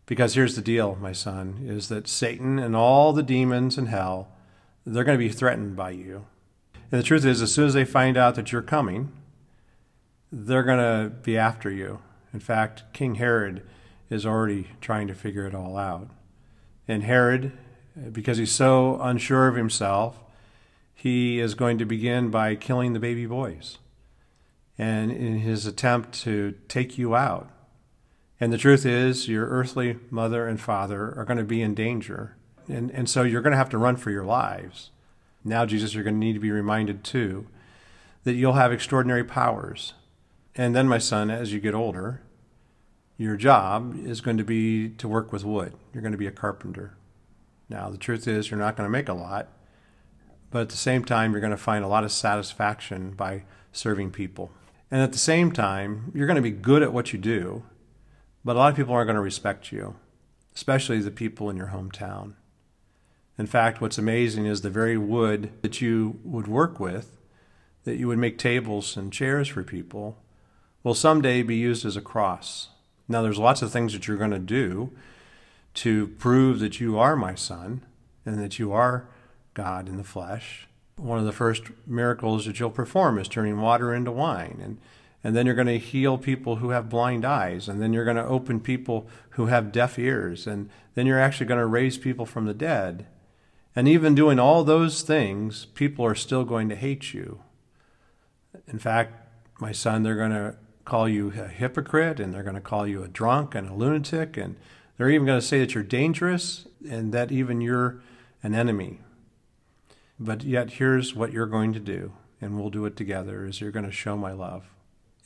Because 0.06 0.34
here's 0.34 0.56
the 0.56 0.62
deal, 0.62 0.99
my 1.00 1.12
son, 1.12 1.64
is 1.66 1.88
that 1.88 2.08
Satan 2.08 2.58
and 2.58 2.76
all 2.76 3.12
the 3.12 3.23
demons 3.23 3.78
in 3.78 3.87
hell, 3.87 4.28
they're 4.84 5.04
going 5.04 5.18
to 5.18 5.25
be 5.25 5.32
threatened 5.32 5.76
by 5.76 5.90
you. 5.90 6.26
And 6.92 7.00
the 7.00 7.06
truth 7.06 7.25
is, 7.25 7.40
as 7.40 7.52
soon 7.52 7.66
as 7.66 7.75
they 7.75 7.84
find 7.84 8.16
out 8.16 8.34
that 8.34 8.52
you're 8.52 8.62
coming, 8.62 9.12
they're 10.30 10.62
going 10.62 10.78
to 10.78 11.11
be 11.11 11.38
after 11.38 11.70
you. 11.70 12.00
In 12.32 12.40
fact, 12.40 12.82
King 12.92 13.14
Herod 13.14 13.62
is 14.11 14.26
already 14.26 14.68
trying 14.80 15.06
to 15.08 15.14
figure 15.14 15.46
it 15.46 15.54
all 15.54 15.76
out. 15.76 16.08
And 16.87 17.02
Herod, 17.04 17.52
because 18.12 18.38
he's 18.38 18.52
so 18.52 19.00
unsure 19.00 19.49
of 19.49 19.56
himself, 19.56 20.20
he 20.94 21.40
is 21.40 21.54
going 21.54 21.78
to 21.78 21.84
begin 21.84 22.30
by 22.30 22.56
killing 22.56 22.92
the 22.92 23.00
baby 23.00 23.26
boys. 23.26 23.78
And 24.76 25.12
in 25.12 25.38
his 25.38 25.66
attempt 25.66 26.12
to 26.23 26.54
take 26.69 26.99
you 26.99 27.14
out. 27.14 27.50
And 28.40 28.52
the 28.52 28.59
truth 28.59 28.85
is, 28.85 29.28
your 29.28 29.47
earthly 29.47 29.99
mother 30.11 30.49
and 30.49 30.61
father 30.61 31.14
are 31.16 31.25
going 31.25 31.38
to 31.38 31.45
be 31.45 31.62
in 31.62 31.75
danger. 31.75 32.37
And, 32.69 32.90
and 32.90 33.09
so 33.09 33.23
you're 33.23 33.43
going 33.43 33.52
to 33.52 33.57
have 33.59 33.71
to 33.71 33.78
run 33.78 33.97
for 33.97 34.11
your 34.11 34.25
lives. 34.25 34.90
Now, 35.45 35.64
Jesus, 35.66 35.95
you're 35.95 36.02
going 36.02 36.16
to 36.16 36.26
need 36.26 36.33
to 36.33 36.40
be 36.40 36.50
reminded 36.50 37.04
too 37.04 37.47
that 38.25 38.35
you'll 38.35 38.54
have 38.54 38.73
extraordinary 38.73 39.23
powers. 39.23 39.95
And 40.57 40.75
then, 40.75 40.88
my 40.88 40.99
son, 40.99 41.31
as 41.31 41.52
you 41.52 41.61
get 41.61 41.75
older, 41.75 42.23
your 43.16 43.37
job 43.37 43.97
is 44.04 44.21
going 44.21 44.38
to 44.38 44.45
be 44.45 44.88
to 44.90 45.07
work 45.07 45.33
with 45.33 45.45
wood. 45.45 45.75
You're 45.93 46.02
going 46.02 46.12
to 46.12 46.19
be 46.19 46.26
a 46.26 46.33
carpenter. 46.33 46.97
Now, 47.69 47.90
the 47.90 47.99
truth 47.99 48.26
is, 48.26 48.50
you're 48.50 48.59
not 48.59 48.76
going 48.76 48.87
to 48.87 48.90
make 48.90 49.09
a 49.09 49.14
lot, 49.14 49.49
but 50.50 50.62
at 50.62 50.69
the 50.71 50.76
same 50.76 51.04
time, 51.04 51.33
you're 51.33 51.40
going 51.40 51.50
to 51.50 51.57
find 51.57 51.85
a 51.85 51.88
lot 51.88 52.04
of 52.04 52.12
satisfaction 52.12 53.12
by 53.12 53.45
serving 53.73 54.11
people. 54.11 54.50
And 54.94 55.02
at 55.02 55.10
the 55.10 55.18
same 55.18 55.50
time, 55.50 56.12
you're 56.14 56.28
going 56.28 56.36
to 56.36 56.40
be 56.40 56.52
good 56.52 56.80
at 56.80 56.92
what 56.92 57.12
you 57.12 57.18
do, 57.18 57.64
but 58.44 58.54
a 58.54 58.60
lot 58.60 58.70
of 58.70 58.76
people 58.76 58.94
aren't 58.94 59.08
going 59.08 59.16
to 59.16 59.20
respect 59.20 59.72
you, 59.72 59.96
especially 60.54 61.00
the 61.00 61.10
people 61.10 61.50
in 61.50 61.56
your 61.56 61.72
hometown. 61.74 62.34
In 63.36 63.48
fact, 63.48 63.80
what's 63.80 63.98
amazing 63.98 64.46
is 64.46 64.60
the 64.60 64.70
very 64.70 64.96
wood 64.96 65.50
that 65.62 65.80
you 65.80 66.20
would 66.22 66.46
work 66.46 66.78
with, 66.78 67.18
that 67.82 67.96
you 67.96 68.06
would 68.06 68.18
make 68.18 68.38
tables 68.38 68.96
and 68.96 69.12
chairs 69.12 69.48
for 69.48 69.64
people, 69.64 70.22
will 70.84 70.94
someday 70.94 71.42
be 71.42 71.56
used 71.56 71.84
as 71.84 71.96
a 71.96 72.00
cross. 72.00 72.68
Now, 73.08 73.20
there's 73.20 73.36
lots 73.36 73.62
of 73.62 73.72
things 73.72 73.94
that 73.94 74.06
you're 74.06 74.16
going 74.16 74.30
to 74.30 74.38
do 74.38 74.92
to 75.74 76.06
prove 76.06 76.60
that 76.60 76.78
you 76.78 77.00
are 77.00 77.16
my 77.16 77.34
son 77.34 77.84
and 78.24 78.38
that 78.38 78.60
you 78.60 78.72
are 78.72 79.08
God 79.54 79.88
in 79.88 79.96
the 79.96 80.04
flesh. 80.04 80.68
One 80.96 81.18
of 81.18 81.24
the 81.24 81.32
first 81.32 81.64
miracles 81.86 82.46
that 82.46 82.60
you'll 82.60 82.70
perform 82.70 83.18
is 83.18 83.28
turning 83.28 83.60
water 83.60 83.92
into 83.92 84.12
wine. 84.12 84.60
And, 84.62 84.78
and 85.24 85.34
then 85.34 85.46
you're 85.46 85.54
going 85.54 85.66
to 85.66 85.78
heal 85.78 86.18
people 86.18 86.56
who 86.56 86.70
have 86.70 86.88
blind 86.88 87.24
eyes. 87.24 87.68
And 87.68 87.82
then 87.82 87.92
you're 87.92 88.04
going 88.04 88.16
to 88.16 88.24
open 88.24 88.60
people 88.60 89.08
who 89.30 89.46
have 89.46 89.72
deaf 89.72 89.98
ears. 89.98 90.46
And 90.46 90.70
then 90.94 91.06
you're 91.06 91.20
actually 91.20 91.46
going 91.46 91.60
to 91.60 91.66
raise 91.66 91.98
people 91.98 92.26
from 92.26 92.46
the 92.46 92.54
dead. 92.54 93.06
And 93.76 93.88
even 93.88 94.14
doing 94.14 94.38
all 94.38 94.62
those 94.62 95.02
things, 95.02 95.64
people 95.64 96.04
are 96.04 96.14
still 96.14 96.44
going 96.44 96.68
to 96.68 96.76
hate 96.76 97.12
you. 97.12 97.40
In 98.68 98.78
fact, 98.78 99.14
my 99.60 99.72
son, 99.72 100.02
they're 100.02 100.14
going 100.14 100.30
to 100.30 100.56
call 100.84 101.08
you 101.08 101.28
a 101.28 101.48
hypocrite 101.48 102.20
and 102.20 102.32
they're 102.32 102.42
going 102.42 102.54
to 102.54 102.60
call 102.60 102.86
you 102.86 103.02
a 103.02 103.08
drunk 103.08 103.54
and 103.54 103.68
a 103.68 103.74
lunatic. 103.74 104.36
And 104.36 104.56
they're 104.96 105.10
even 105.10 105.26
going 105.26 105.40
to 105.40 105.46
say 105.46 105.58
that 105.58 105.74
you're 105.74 105.82
dangerous 105.82 106.66
and 106.88 107.12
that 107.12 107.32
even 107.32 107.60
you're 107.60 108.00
an 108.42 108.54
enemy. 108.54 109.00
But 110.18 110.44
yet, 110.44 110.73
here's 110.73 111.14
what 111.14 111.33
you're 111.33 111.47
going 111.47 111.73
to 111.73 111.80
do, 111.80 112.12
and 112.40 112.56
we'll 112.56 112.71
do 112.71 112.85
it 112.85 112.97
together, 112.97 113.44
is 113.44 113.61
you're 113.61 113.71
going 113.71 113.87
to 113.87 113.92
show 113.92 114.16
my 114.16 114.33
love. 114.33 114.71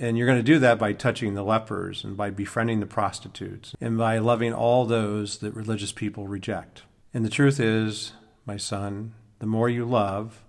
And 0.00 0.16
you're 0.16 0.26
going 0.26 0.38
to 0.38 0.44
do 0.44 0.58
that 0.60 0.78
by 0.78 0.92
touching 0.92 1.34
the 1.34 1.42
lepers 1.42 2.04
and 2.04 2.16
by 2.16 2.30
befriending 2.30 2.80
the 2.80 2.86
prostitutes 2.86 3.74
and 3.80 3.98
by 3.98 4.18
loving 4.18 4.54
all 4.54 4.84
those 4.84 5.38
that 5.38 5.54
religious 5.54 5.90
people 5.90 6.28
reject. 6.28 6.82
And 7.12 7.24
the 7.24 7.30
truth 7.30 7.58
is, 7.58 8.12
my 8.46 8.56
son, 8.56 9.14
the 9.40 9.46
more 9.46 9.68
you 9.68 9.84
love, 9.84 10.44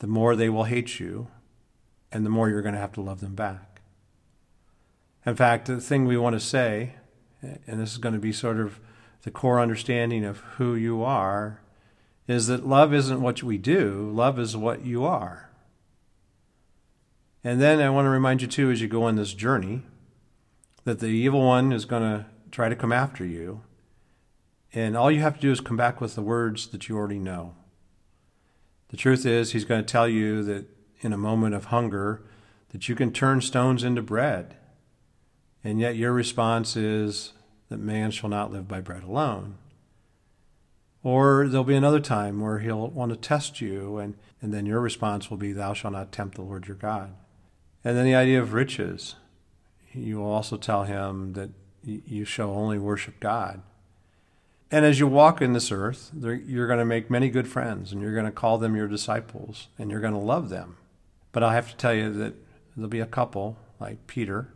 the 0.00 0.06
more 0.06 0.36
they 0.36 0.50
will 0.50 0.64
hate 0.64 1.00
you, 1.00 1.28
and 2.12 2.26
the 2.26 2.30
more 2.30 2.50
you're 2.50 2.62
going 2.62 2.74
to 2.74 2.80
have 2.80 2.92
to 2.92 3.00
love 3.00 3.20
them 3.20 3.34
back. 3.34 3.80
In 5.24 5.34
fact, 5.34 5.66
the 5.66 5.80
thing 5.80 6.04
we 6.04 6.18
want 6.18 6.34
to 6.34 6.40
say, 6.40 6.96
and 7.42 7.80
this 7.80 7.92
is 7.92 7.98
going 7.98 8.14
to 8.14 8.20
be 8.20 8.32
sort 8.32 8.60
of 8.60 8.78
the 9.22 9.30
core 9.30 9.58
understanding 9.58 10.24
of 10.24 10.40
who 10.56 10.74
you 10.74 11.02
are, 11.02 11.60
is 12.26 12.46
that 12.46 12.66
love 12.66 12.94
isn't 12.94 13.20
what 13.20 13.42
we 13.42 13.58
do, 13.58 14.10
love 14.12 14.38
is 14.38 14.56
what 14.56 14.84
you 14.84 15.04
are. 15.04 15.50
And 17.42 17.60
then 17.60 17.80
I 17.80 17.90
want 17.90 18.06
to 18.06 18.10
remind 18.10 18.40
you, 18.40 18.48
too, 18.48 18.70
as 18.70 18.80
you 18.80 18.88
go 18.88 19.02
on 19.02 19.16
this 19.16 19.34
journey, 19.34 19.82
that 20.84 21.00
the 21.00 21.08
evil 21.08 21.42
one 21.42 21.72
is 21.72 21.84
going 21.84 22.02
to 22.02 22.26
try 22.50 22.68
to 22.68 22.76
come 22.76 22.92
after 22.92 23.24
you. 23.24 23.62
And 24.72 24.96
all 24.96 25.10
you 25.10 25.20
have 25.20 25.34
to 25.34 25.40
do 25.40 25.52
is 25.52 25.60
come 25.60 25.76
back 25.76 26.00
with 26.00 26.14
the 26.14 26.22
words 26.22 26.68
that 26.68 26.88
you 26.88 26.96
already 26.96 27.18
know. 27.18 27.54
The 28.88 28.96
truth 28.96 29.26
is, 29.26 29.52
he's 29.52 29.64
going 29.64 29.82
to 29.82 29.92
tell 29.92 30.08
you 30.08 30.42
that 30.44 30.66
in 31.00 31.12
a 31.12 31.18
moment 31.18 31.54
of 31.54 31.66
hunger, 31.66 32.22
that 32.70 32.88
you 32.88 32.94
can 32.94 33.12
turn 33.12 33.40
stones 33.40 33.84
into 33.84 34.02
bread. 34.02 34.56
And 35.62 35.80
yet 35.80 35.96
your 35.96 36.12
response 36.12 36.76
is 36.76 37.34
that 37.68 37.78
man 37.78 38.10
shall 38.10 38.30
not 38.30 38.52
live 38.52 38.66
by 38.66 38.80
bread 38.80 39.02
alone. 39.02 39.56
Or 41.04 41.46
there'll 41.46 41.64
be 41.64 41.76
another 41.76 42.00
time 42.00 42.40
where 42.40 42.60
he'll 42.60 42.88
want 42.88 43.12
to 43.12 43.16
test 43.16 43.60
you, 43.60 43.98
and, 43.98 44.14
and 44.40 44.54
then 44.54 44.64
your 44.64 44.80
response 44.80 45.30
will 45.30 45.36
be, 45.36 45.52
Thou 45.52 45.74
shalt 45.74 45.92
not 45.92 46.10
tempt 46.10 46.36
the 46.36 46.42
Lord 46.42 46.66
your 46.66 46.76
God. 46.76 47.14
And 47.84 47.96
then 47.96 48.06
the 48.06 48.14
idea 48.14 48.40
of 48.40 48.54
riches. 48.54 49.16
You 49.92 50.16
will 50.16 50.32
also 50.32 50.56
tell 50.56 50.84
him 50.84 51.34
that 51.34 51.50
you 51.84 52.24
shall 52.24 52.50
only 52.50 52.78
worship 52.78 53.20
God. 53.20 53.62
And 54.70 54.84
as 54.84 54.98
you 54.98 55.06
walk 55.06 55.42
in 55.42 55.52
this 55.52 55.70
earth, 55.70 56.10
you're 56.14 56.66
going 56.66 56.78
to 56.78 56.84
make 56.86 57.10
many 57.10 57.28
good 57.28 57.46
friends, 57.46 57.92
and 57.92 58.00
you're 58.00 58.14
going 58.14 58.24
to 58.24 58.32
call 58.32 58.56
them 58.56 58.74
your 58.74 58.88
disciples, 58.88 59.68
and 59.78 59.90
you're 59.90 60.00
going 60.00 60.14
to 60.14 60.18
love 60.18 60.48
them. 60.48 60.78
But 61.32 61.42
I 61.42 61.54
have 61.54 61.70
to 61.70 61.76
tell 61.76 61.94
you 61.94 62.12
that 62.14 62.34
there'll 62.74 62.88
be 62.88 62.98
a 62.98 63.06
couple, 63.06 63.58
like 63.78 64.06
Peter, 64.06 64.48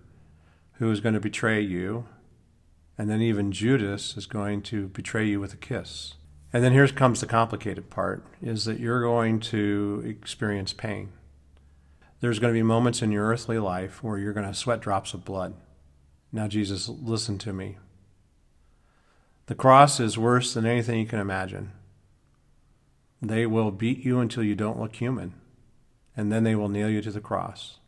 who 0.79 0.91
is 0.91 1.01
going 1.01 1.15
to 1.15 1.21
betray 1.21 1.61
you, 1.61 2.07
and 2.97 3.11
then 3.11 3.21
even 3.21 3.53
Judas 3.53 4.17
is 4.17 4.27
going 4.27 4.63
to 4.63 4.89
betray 4.89 5.27
you 5.27 5.41
with 5.41 5.53
a 5.53 5.59
kiss. 5.59 6.15
And 6.53 6.65
then 6.65 6.73
here 6.73 6.89
comes 6.89 7.21
the 7.21 7.27
complicated 7.27 7.91
part 7.91 8.25
is 8.41 8.65
that 8.65 8.81
you're 8.81 9.03
going 9.03 9.41
to 9.41 10.03
experience 10.07 10.73
pain. 10.73 11.11
There's 12.21 12.39
going 12.39 12.53
to 12.53 12.59
be 12.59 12.63
moments 12.63 13.03
in 13.03 13.13
your 13.13 13.27
earthly 13.27 13.59
life 13.59 14.03
where 14.03 14.19
you're 14.19 14.33
going 14.33 14.47
to 14.47 14.55
sweat 14.55 14.81
drops 14.81 15.15
of 15.15 15.25
blood. 15.25 15.55
Now, 16.33 16.49
Jesus, 16.49 16.89
listen 16.89 17.39
to 17.39 17.53
me. 17.53 17.77
The 19.47 19.55
cross 19.55 20.01
is 20.01 20.19
worse 20.19 20.53
than 20.53 20.67
anything 20.67 20.99
you 20.99 21.07
can 21.07 21.21
imagine. 21.21 21.73
They 23.23 23.47
will 23.47 23.71
beat 23.71 24.05
you 24.05 24.21
until 24.21 24.43
you 24.43 24.55
don't 24.55 24.79
look 24.79 24.97
human, 24.97 25.35
and 26.17 26.31
then 26.31 26.45
they 26.45 26.55
will 26.55 26.69
nail 26.69 26.89
you 26.89 27.01
to 27.03 27.11
the 27.11 27.21
cross. 27.21 27.79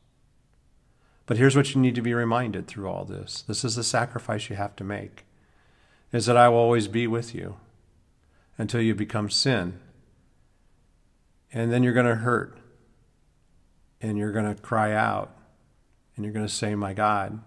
But 1.26 1.36
here's 1.36 1.56
what 1.56 1.74
you 1.74 1.80
need 1.80 1.94
to 1.94 2.02
be 2.02 2.14
reminded 2.14 2.66
through 2.66 2.88
all 2.88 3.04
this 3.04 3.42
this 3.42 3.64
is 3.64 3.76
the 3.76 3.84
sacrifice 3.84 4.50
you 4.50 4.56
have 4.56 4.74
to 4.76 4.84
make 4.84 5.26
is 6.12 6.26
that 6.26 6.36
I 6.36 6.48
will 6.48 6.56
always 6.56 6.88
be 6.88 7.06
with 7.06 7.34
you 7.34 7.56
until 8.58 8.80
you 8.80 8.94
become 8.94 9.30
sin. 9.30 9.80
And 11.52 11.72
then 11.72 11.82
you're 11.82 11.92
going 11.92 12.06
to 12.06 12.16
hurt. 12.16 12.58
And 14.00 14.16
you're 14.16 14.32
going 14.32 14.54
to 14.54 14.60
cry 14.60 14.92
out. 14.92 15.34
And 16.16 16.24
you're 16.24 16.34
going 16.34 16.46
to 16.46 16.52
say, 16.52 16.74
My 16.74 16.92
God. 16.92 17.40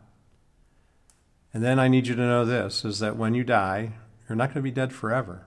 And 1.54 1.64
then 1.64 1.80
I 1.80 1.88
need 1.88 2.08
you 2.08 2.16
to 2.16 2.22
know 2.22 2.46
this 2.46 2.84
is 2.84 3.00
that 3.00 3.16
when 3.16 3.36
you 3.36 3.44
die, 3.44 3.94
you're 4.28 4.36
not 4.36 4.48
going 4.48 4.56
to 4.56 4.62
be 4.62 4.72
dead 4.72 4.92
forever. 4.92 5.46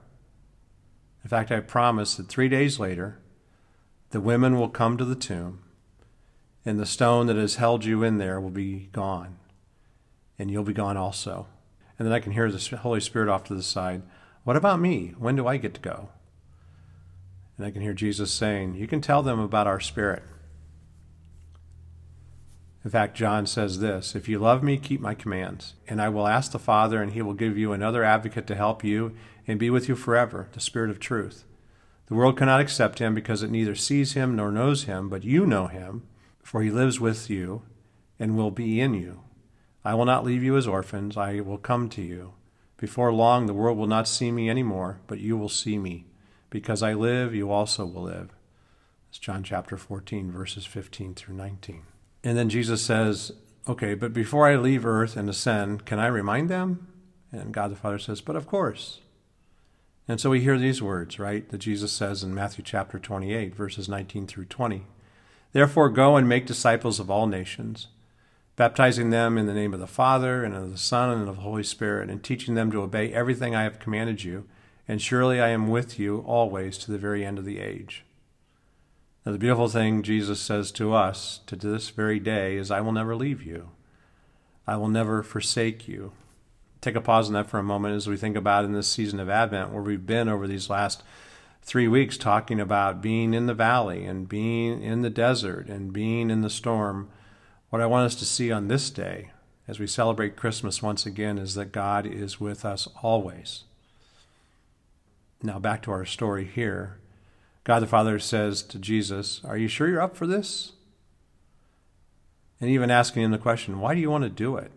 In 1.23 1.29
fact, 1.29 1.51
I 1.51 1.59
promise 1.59 2.15
that 2.15 2.29
three 2.29 2.47
days 2.47 2.79
later, 2.79 3.19
the 4.11 4.21
women 4.21 4.57
will 4.57 4.69
come 4.69 4.97
to 4.97 5.03
the 5.03 5.15
tomb, 5.15 5.63
and 6.63 6.79
the 6.79 6.85
stone 6.85 7.27
that 7.27 7.35
has 7.35 7.55
held 7.55 7.83
you 7.83 8.03
in 8.03 8.17
there 8.17 8.39
will 8.39 8.49
be 8.49 8.87
gone, 8.93 9.37
and 10.39 10.49
you'll 10.49 10.63
be 10.63 10.71
gone 10.71 10.95
also. 10.95 11.47
And 11.99 12.05
then 12.05 12.13
I 12.13 12.21
can 12.21 12.31
hear 12.31 12.49
the 12.49 12.77
Holy 12.77 13.01
Spirit 13.01 13.27
off 13.27 13.43
to 13.45 13.55
the 13.55 13.63
side. 13.63 14.03
What 14.47 14.55
about 14.55 14.79
me? 14.79 15.13
When 15.17 15.35
do 15.35 15.45
I 15.45 15.57
get 15.57 15.73
to 15.73 15.81
go? 15.81 16.07
And 17.57 17.65
I 17.65 17.69
can 17.69 17.81
hear 17.81 17.93
Jesus 17.93 18.31
saying, 18.31 18.75
You 18.75 18.87
can 18.87 19.01
tell 19.01 19.21
them 19.21 19.41
about 19.41 19.67
our 19.67 19.81
spirit. 19.81 20.23
In 22.85 22.89
fact, 22.89 23.17
John 23.17 23.45
says 23.45 23.79
this 23.79 24.15
If 24.15 24.29
you 24.29 24.39
love 24.39 24.63
me, 24.63 24.77
keep 24.77 25.01
my 25.01 25.15
commands. 25.15 25.73
And 25.85 26.01
I 26.01 26.07
will 26.07 26.29
ask 26.29 26.53
the 26.53 26.59
Father, 26.59 27.01
and 27.01 27.11
he 27.11 27.21
will 27.21 27.33
give 27.33 27.57
you 27.57 27.73
another 27.73 28.05
advocate 28.05 28.47
to 28.47 28.55
help 28.55 28.85
you 28.85 29.13
and 29.45 29.59
be 29.59 29.69
with 29.69 29.89
you 29.89 29.97
forever, 29.97 30.47
the 30.53 30.61
Spirit 30.61 30.91
of 30.91 30.97
truth. 31.01 31.43
The 32.05 32.15
world 32.15 32.37
cannot 32.37 32.61
accept 32.61 32.99
him 32.99 33.13
because 33.13 33.43
it 33.43 33.51
neither 33.51 33.75
sees 33.75 34.13
him 34.13 34.37
nor 34.37 34.49
knows 34.49 34.85
him, 34.85 35.09
but 35.09 35.25
you 35.25 35.45
know 35.45 35.67
him, 35.67 36.07
for 36.41 36.61
he 36.61 36.71
lives 36.71 37.01
with 37.01 37.29
you 37.29 37.63
and 38.17 38.37
will 38.37 38.51
be 38.51 38.79
in 38.79 38.93
you. 38.93 39.23
I 39.83 39.93
will 39.93 40.05
not 40.05 40.23
leave 40.23 40.41
you 40.41 40.55
as 40.55 40.69
orphans, 40.69 41.17
I 41.17 41.41
will 41.41 41.57
come 41.57 41.89
to 41.89 42.01
you. 42.01 42.35
Before 42.77 43.11
long, 43.11 43.47
the 43.47 43.53
world 43.53 43.77
will 43.77 43.87
not 43.87 44.07
see 44.07 44.31
me 44.31 44.49
anymore, 44.49 44.99
but 45.07 45.19
you 45.19 45.35
will 45.35 45.49
see 45.49 45.77
me. 45.77 46.05
Because 46.49 46.83
I 46.83 46.93
live, 46.93 47.33
you 47.33 47.51
also 47.51 47.85
will 47.85 48.03
live. 48.03 48.29
It's 49.09 49.19
John 49.19 49.43
chapter 49.43 49.77
14, 49.77 50.31
verses 50.31 50.65
15 50.65 51.15
through 51.15 51.35
19. 51.35 51.81
And 52.23 52.37
then 52.37 52.49
Jesus 52.49 52.81
says, 52.81 53.31
Okay, 53.67 53.95
but 53.95 54.13
before 54.13 54.47
I 54.47 54.55
leave 54.55 54.85
earth 54.85 55.17
and 55.17 55.29
ascend, 55.29 55.85
can 55.85 55.99
I 55.99 56.07
remind 56.07 56.49
them? 56.49 56.87
And 57.31 57.53
God 57.53 57.71
the 57.71 57.75
Father 57.75 57.99
says, 57.99 58.21
But 58.21 58.35
of 58.35 58.47
course. 58.47 59.01
And 60.07 60.21
so 60.21 60.29
we 60.29 60.41
hear 60.41 60.57
these 60.57 60.81
words, 60.81 61.19
right, 61.19 61.49
that 61.49 61.57
Jesus 61.57 61.91
says 61.91 62.23
in 62.23 62.33
Matthew 62.33 62.63
chapter 62.63 62.97
28, 62.97 63.53
verses 63.53 63.89
19 63.89 64.27
through 64.27 64.45
20. 64.45 64.85
Therefore, 65.51 65.89
go 65.89 66.15
and 66.15 66.29
make 66.29 66.45
disciples 66.45 66.99
of 66.99 67.09
all 67.09 67.27
nations 67.27 67.87
baptizing 68.57 69.11
them 69.11 69.37
in 69.37 69.45
the 69.45 69.53
name 69.53 69.73
of 69.73 69.79
the 69.79 69.87
Father 69.87 70.43
and 70.43 70.53
of 70.53 70.71
the 70.71 70.77
Son 70.77 71.11
and 71.11 71.29
of 71.29 71.37
the 71.37 71.41
Holy 71.43 71.63
Spirit, 71.63 72.09
and 72.09 72.21
teaching 72.21 72.55
them 72.55 72.69
to 72.71 72.81
obey 72.81 73.13
everything 73.13 73.55
I 73.55 73.63
have 73.63 73.79
commanded 73.79 74.25
you. 74.25 74.45
And 74.89 75.01
surely 75.01 75.39
I 75.39 75.49
am 75.49 75.69
with 75.69 75.99
you 75.99 76.19
always 76.27 76.77
to 76.79 76.91
the 76.91 76.97
very 76.97 77.23
end 77.23 77.37
of 77.37 77.45
the 77.45 77.59
age. 77.59 78.03
Now, 79.25 79.31
the 79.33 79.37
beautiful 79.37 79.67
thing 79.67 80.01
Jesus 80.01 80.39
says 80.39 80.71
to 80.71 80.93
us 80.93 81.41
to 81.47 81.55
this 81.55 81.89
very 81.89 82.19
day 82.19 82.55
is, 82.55 82.71
I 82.71 82.81
will 82.81 82.93
never 82.93 83.15
leave 83.15 83.43
you. 83.43 83.69
I 84.65 84.75
will 84.77 84.87
never 84.87 85.21
forsake 85.21 85.87
you. 85.87 86.13
Take 86.81 86.95
a 86.95 87.01
pause 87.01 87.27
on 87.27 87.33
that 87.33 87.49
for 87.49 87.59
a 87.59 87.63
moment 87.63 87.95
as 87.95 88.07
we 88.07 88.17
think 88.17 88.35
about 88.35 88.65
in 88.65 88.71
this 88.71 88.87
season 88.87 89.19
of 89.19 89.29
Advent, 89.29 89.71
where 89.71 89.83
we've 89.83 90.05
been 90.05 90.29
over 90.29 90.47
these 90.47 90.69
last 90.69 91.03
three 91.61 91.87
weeks 91.87 92.17
talking 92.17 92.59
about 92.59 93.01
being 93.01 93.33
in 93.33 93.45
the 93.45 93.53
valley 93.53 94.05
and 94.05 94.29
being 94.29 94.81
in 94.81 95.01
the 95.01 95.09
desert 95.09 95.67
and 95.67 95.93
being 95.93 96.29
in 96.31 96.41
the 96.41 96.49
storm. 96.49 97.09
What 97.69 97.81
I 97.81 97.85
want 97.85 98.05
us 98.05 98.15
to 98.15 98.25
see 98.25 98.51
on 98.51 98.67
this 98.67 98.89
day, 98.89 99.31
as 99.67 99.79
we 99.79 99.87
celebrate 99.87 100.37
Christmas 100.37 100.81
once 100.81 101.05
again, 101.05 101.37
is 101.37 101.55
that 101.55 101.73
God 101.73 102.05
is 102.05 102.39
with 102.39 102.63
us 102.63 102.87
always. 103.01 103.65
Now, 105.43 105.59
back 105.59 105.81
to 105.83 105.91
our 105.91 106.05
story 106.05 106.45
here. 106.45 106.97
God 107.65 107.81
the 107.81 107.87
Father 107.87 108.19
says 108.19 108.63
to 108.63 108.79
Jesus, 108.79 109.41
Are 109.43 109.57
you 109.57 109.67
sure 109.67 109.89
you're 109.89 110.01
up 110.01 110.15
for 110.15 110.25
this? 110.25 110.71
And 112.61 112.69
even 112.69 112.89
asking 112.89 113.23
him 113.23 113.31
the 113.31 113.37
question, 113.37 113.81
Why 113.81 113.93
do 113.93 113.99
you 113.99 114.09
want 114.09 114.23
to 114.23 114.29
do 114.29 114.55
it? 114.55 114.71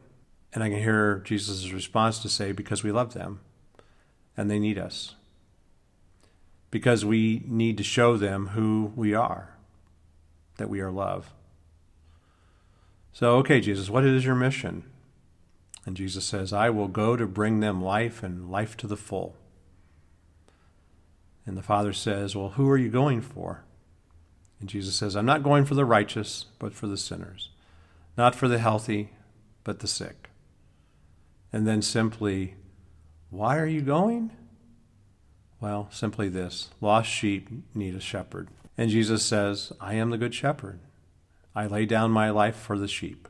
And 0.53 0.65
I 0.65 0.69
can 0.69 0.81
hear 0.81 1.23
Jesus' 1.25 1.73
response 1.73 2.19
to 2.19 2.29
say, 2.29 2.51
Because 2.51 2.83
we 2.83 2.91
love 2.91 3.15
them 3.15 3.41
and 4.37 4.51
they 4.51 4.59
need 4.59 4.79
us. 4.79 5.15
Because 6.73 7.05
we 7.05 7.45
need 7.47 7.79
to 7.79 7.85
show 7.85 8.17
them 8.17 8.49
who 8.49 8.93
we 8.97 9.15
are, 9.15 9.55
that 10.57 10.69
we 10.69 10.81
are 10.81 10.91
love. 10.91 11.33
So, 13.13 13.37
okay, 13.39 13.61
Jesus, 13.61 13.91
what 13.91 14.05
is 14.05 14.25
your 14.25 14.35
mission? 14.35 14.85
And 15.87 15.97
Jesus 15.97 16.25
says, 16.25 16.53
I 16.53 16.71
will 16.71 16.89
go 16.89 17.17
to 17.17 17.27
bring 17.27 17.61
them 17.61 17.83
life 17.83 18.23
and 18.23 18.51
life 18.51 18.77
to 18.79 18.87
the 18.87 18.97
full. 18.97 19.37
And 21.47 21.57
the 21.57 21.63
father 21.63 21.93
says, 21.93 22.37
Well, 22.37 22.51
who 22.51 22.69
are 22.71 22.79
you 22.79 22.91
going 22.91 23.21
for? 23.23 23.65
And 24.61 24.69
Jesus 24.69 24.95
says, 24.95 25.17
I'm 25.17 25.27
not 25.27 25.43
going 25.43 25.65
for 25.65 25.75
the 25.75 25.87
righteous, 25.87 26.47
but 26.59 26.75
for 26.75 26.87
the 26.87 26.99
sinners. 26.99 27.49
Not 28.17 28.35
for 28.35 28.47
the 28.47 28.59
healthy, 28.59 29.11
but 29.65 29.81
the 29.81 29.89
sick. 29.89 30.29
And 31.53 31.67
then 31.67 31.83
simply, 31.83 32.55
Why 33.31 33.59
are 33.59 33.67
you 33.67 33.81
going? 33.81 34.31
Well, 35.61 35.89
simply 35.91 36.29
this 36.29 36.71
lost 36.81 37.11
sheep 37.11 37.49
need 37.75 37.95
a 37.95 38.01
shepherd. 38.01 38.49
And 38.79 38.91
Jesus 38.91 39.25
says, 39.25 39.73
I 39.81 39.95
am 39.95 40.11
the 40.11 40.19
good 40.19 40.35
shepherd. 40.35 40.79
I 41.55 41.67
lay 41.67 41.87
down 41.87 42.11
my 42.11 42.31
life 42.31 42.57
for 42.57 42.79
the 42.79 42.89
sheep. 42.89 43.29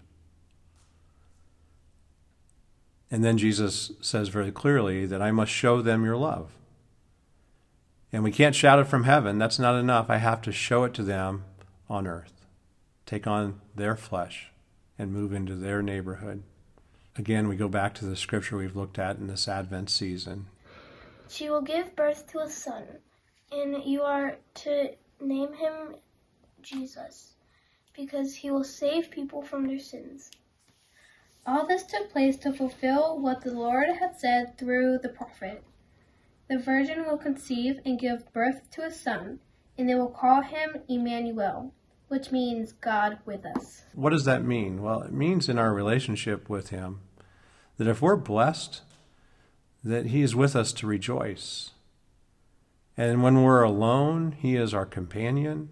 And 3.11 3.25
then 3.25 3.39
Jesus 3.39 3.93
says 4.01 4.29
very 4.29 4.53
clearly 4.53 5.07
that 5.07 5.23
I 5.23 5.31
must 5.33 5.51
show 5.51 5.83
them 5.83 6.05
your 6.05 6.17
love. 6.17 6.53
And 8.13 8.23
we 8.23 8.33
can't 8.33 8.55
shout 8.55 8.79
it 8.79 8.87
from 8.87 9.05
heaven. 9.05 9.39
That's 9.39 9.59
not 9.59 9.79
enough. 9.79 10.11
I 10.11 10.19
have 10.19 10.43
to 10.43 10.53
show 10.53 10.85
it 10.85 10.95
to 10.95 11.03
them 11.03 11.45
on 11.89 12.07
earth. 12.07 12.47
Take 13.07 13.27
on 13.27 13.61
their 13.75 13.97
flesh 13.97 14.53
and 14.99 15.13
move 15.13 15.33
into 15.33 15.57
their 15.57 15.83
neighborhood. 15.83 16.43
Again, 17.17 17.49
we 17.49 17.57
go 17.57 17.69
back 17.69 17.95
to 17.95 18.05
the 18.05 18.17
scripture 18.17 18.57
we've 18.57 18.77
looked 18.77 18.99
at 18.99 19.17
in 19.17 19.27
this 19.27 19.49
Advent 19.49 19.91
season. 19.91 20.47
She 21.29 21.51
will 21.51 21.63
give 21.63 21.97
birth 21.97 22.31
to 22.33 22.41
a 22.41 22.49
son, 22.49 22.85
and 23.53 23.85
you 23.85 24.03
are 24.03 24.37
to 24.55 24.91
name 25.21 25.53
him 25.53 25.97
Jesus, 26.63 27.35
because 28.01 28.37
he 28.37 28.51
will 28.51 28.65
save 28.65 29.11
people 29.11 29.43
from 29.43 29.67
their 29.67 29.79
sins. 29.79 30.31
All 31.47 31.67
this 31.67 31.83
took 31.83 32.11
place 32.11 32.39
to 32.39 32.53
fulfill 32.53 33.21
what 33.21 33.43
the 33.43 33.53
Lord 33.53 33.89
had 33.99 34.19
said 34.19 34.57
through 34.57 34.99
the 35.03 35.11
prophet. 35.11 35.63
The 36.49 36.59
virgin 36.59 37.05
will 37.07 37.19
conceive 37.19 37.79
and 37.85 37.99
give 37.99 38.33
birth 38.33 38.71
to 38.73 38.85
a 38.85 38.91
son, 38.91 39.41
and 39.77 39.89
they 39.89 39.95
will 39.95 40.09
call 40.09 40.41
him 40.43 40.77
Emmanuel, 40.89 41.75
which 42.09 42.33
means 42.33 42.73
God 42.73 43.19
with 43.27 43.45
us. 43.45 43.83
What 43.95 44.11
does 44.11 44.25
that 44.25 44.45
mean? 44.45 44.83
Well, 44.83 45.03
it 45.03 45.13
means 45.13 45.49
in 45.49 45.59
our 45.59 45.75
relationship 45.75 46.49
with 46.49 46.71
him 46.71 47.01
that 47.77 47.87
if 47.87 48.01
we're 48.01 48.17
blessed, 48.17 48.81
that 49.85 50.07
he 50.07 50.23
is 50.23 50.35
with 50.35 50.57
us 50.57 50.73
to 50.73 50.87
rejoice. 50.87 51.73
And 52.97 53.23
when 53.23 53.43
we're 53.43 53.63
alone, 53.63 54.33
he 54.33 54.57
is 54.57 54.73
our 54.73 54.87
companion. 54.87 55.71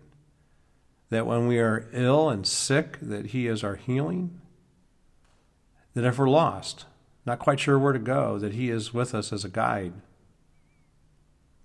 That 1.11 1.27
when 1.27 1.47
we 1.47 1.59
are 1.59 1.89
ill 1.93 2.29
and 2.29 2.47
sick, 2.47 2.99
that 3.01 3.27
he 3.27 3.47
is 3.47 3.65
our 3.65 3.77
healing. 3.77 4.41
That 5.95 6.05
if 6.05 6.19
we're 6.19 6.29
lost, 6.29 6.85
not 7.25 7.39
quite 7.39 7.61
sure 7.61 7.79
where 7.79 7.93
to 7.93 7.99
go, 7.99 8.39
that 8.39 8.55
he 8.55 8.71
is 8.71 8.93
with 8.93 9.15
us 9.15 9.33
as 9.33 9.45
a 9.45 9.49
guide 9.49 9.95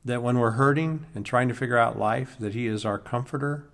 that 0.05 0.23
when 0.23 0.37
we're 0.37 0.51
hurting 0.51 1.05
and 1.15 1.25
trying 1.25 1.47
to 1.47 1.53
figure 1.53 1.77
out 1.77 1.97
life, 1.97 2.35
that 2.39 2.53
He 2.53 2.67
is 2.67 2.85
our 2.85 2.99
comforter. 2.99 3.69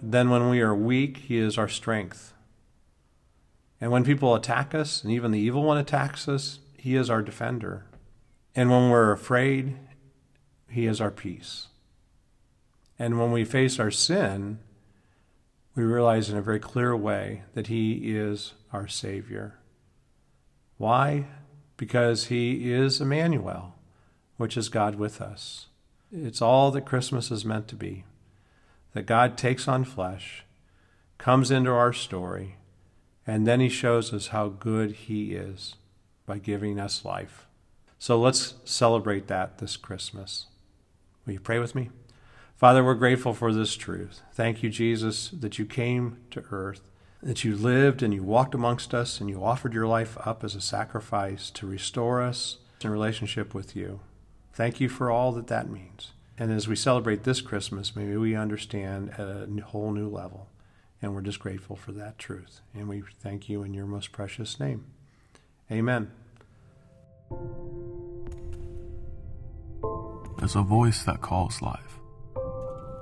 Then 0.00 0.30
when 0.30 0.48
we 0.48 0.60
are 0.60 0.74
weak, 0.74 1.18
He 1.18 1.38
is 1.38 1.58
our 1.58 1.68
strength. 1.68 2.32
And 3.80 3.90
when 3.90 4.04
people 4.04 4.34
attack 4.34 4.74
us, 4.74 5.02
and 5.02 5.12
even 5.12 5.32
the 5.32 5.40
evil 5.40 5.62
one 5.62 5.78
attacks 5.78 6.28
us, 6.28 6.60
He 6.76 6.94
is 6.94 7.10
our 7.10 7.22
defender. 7.22 7.84
And 8.54 8.70
when 8.70 8.90
we're 8.90 9.12
afraid, 9.12 9.76
He 10.68 10.86
is 10.86 11.00
our 11.00 11.10
peace. 11.10 11.68
And 12.98 13.18
when 13.18 13.32
we 13.32 13.44
face 13.44 13.80
our 13.80 13.90
sin, 13.90 14.60
we 15.74 15.82
realize 15.82 16.30
in 16.30 16.36
a 16.36 16.42
very 16.42 16.60
clear 16.60 16.96
way 16.96 17.42
that 17.54 17.66
He 17.66 18.14
is 18.16 18.52
our 18.72 18.86
Savior. 18.86 19.58
Why? 20.78 21.26
Because 21.76 22.26
He 22.26 22.72
is 22.72 23.00
Emmanuel 23.00 23.74
which 24.36 24.56
is 24.56 24.68
God 24.68 24.96
with 24.96 25.20
us. 25.20 25.66
It's 26.12 26.42
all 26.42 26.70
that 26.72 26.86
Christmas 26.86 27.30
is 27.30 27.44
meant 27.44 27.68
to 27.68 27.76
be 27.76 28.04
that 28.92 29.06
God 29.06 29.36
takes 29.36 29.66
on 29.66 29.82
flesh, 29.82 30.44
comes 31.18 31.50
into 31.50 31.70
our 31.72 31.92
story, 31.92 32.54
and 33.26 33.44
then 33.44 33.58
He 33.58 33.68
shows 33.68 34.12
us 34.12 34.28
how 34.28 34.48
good 34.48 34.92
He 34.92 35.34
is 35.34 35.74
by 36.26 36.38
giving 36.38 36.78
us 36.78 37.04
life. 37.04 37.48
So 37.98 38.20
let's 38.20 38.54
celebrate 38.64 39.26
that 39.26 39.58
this 39.58 39.76
Christmas. 39.76 40.46
Will 41.26 41.32
you 41.32 41.40
pray 41.40 41.58
with 41.58 41.74
me? 41.74 41.90
Father, 42.64 42.82
we're 42.82 42.94
grateful 42.94 43.34
for 43.34 43.52
this 43.52 43.76
truth. 43.76 44.22
Thank 44.32 44.62
you, 44.62 44.70
Jesus, 44.70 45.28
that 45.28 45.58
you 45.58 45.66
came 45.66 46.16
to 46.30 46.42
earth, 46.50 46.80
that 47.22 47.44
you 47.44 47.56
lived 47.56 48.02
and 48.02 48.14
you 48.14 48.22
walked 48.22 48.54
amongst 48.54 48.94
us, 48.94 49.20
and 49.20 49.28
you 49.28 49.44
offered 49.44 49.74
your 49.74 49.86
life 49.86 50.16
up 50.26 50.42
as 50.42 50.54
a 50.54 50.62
sacrifice 50.62 51.50
to 51.50 51.66
restore 51.66 52.22
us 52.22 52.56
in 52.80 52.88
relationship 52.88 53.52
with 53.52 53.76
you. 53.76 54.00
Thank 54.54 54.80
you 54.80 54.88
for 54.88 55.10
all 55.10 55.30
that 55.32 55.48
that 55.48 55.68
means. 55.68 56.12
And 56.38 56.50
as 56.50 56.66
we 56.66 56.74
celebrate 56.74 57.24
this 57.24 57.42
Christmas, 57.42 57.94
maybe 57.94 58.16
we 58.16 58.34
understand 58.34 59.10
at 59.10 59.28
a 59.28 59.46
whole 59.66 59.92
new 59.92 60.08
level. 60.08 60.48
And 61.02 61.14
we're 61.14 61.20
just 61.20 61.40
grateful 61.40 61.76
for 61.76 61.92
that 61.92 62.18
truth. 62.18 62.62
And 62.72 62.88
we 62.88 63.02
thank 63.20 63.46
you 63.46 63.62
in 63.62 63.74
your 63.74 63.84
most 63.84 64.10
precious 64.10 64.58
name. 64.58 64.86
Amen. 65.70 66.10
There's 70.38 70.56
a 70.56 70.62
voice 70.62 71.02
that 71.04 71.20
calls 71.20 71.60
life 71.60 71.98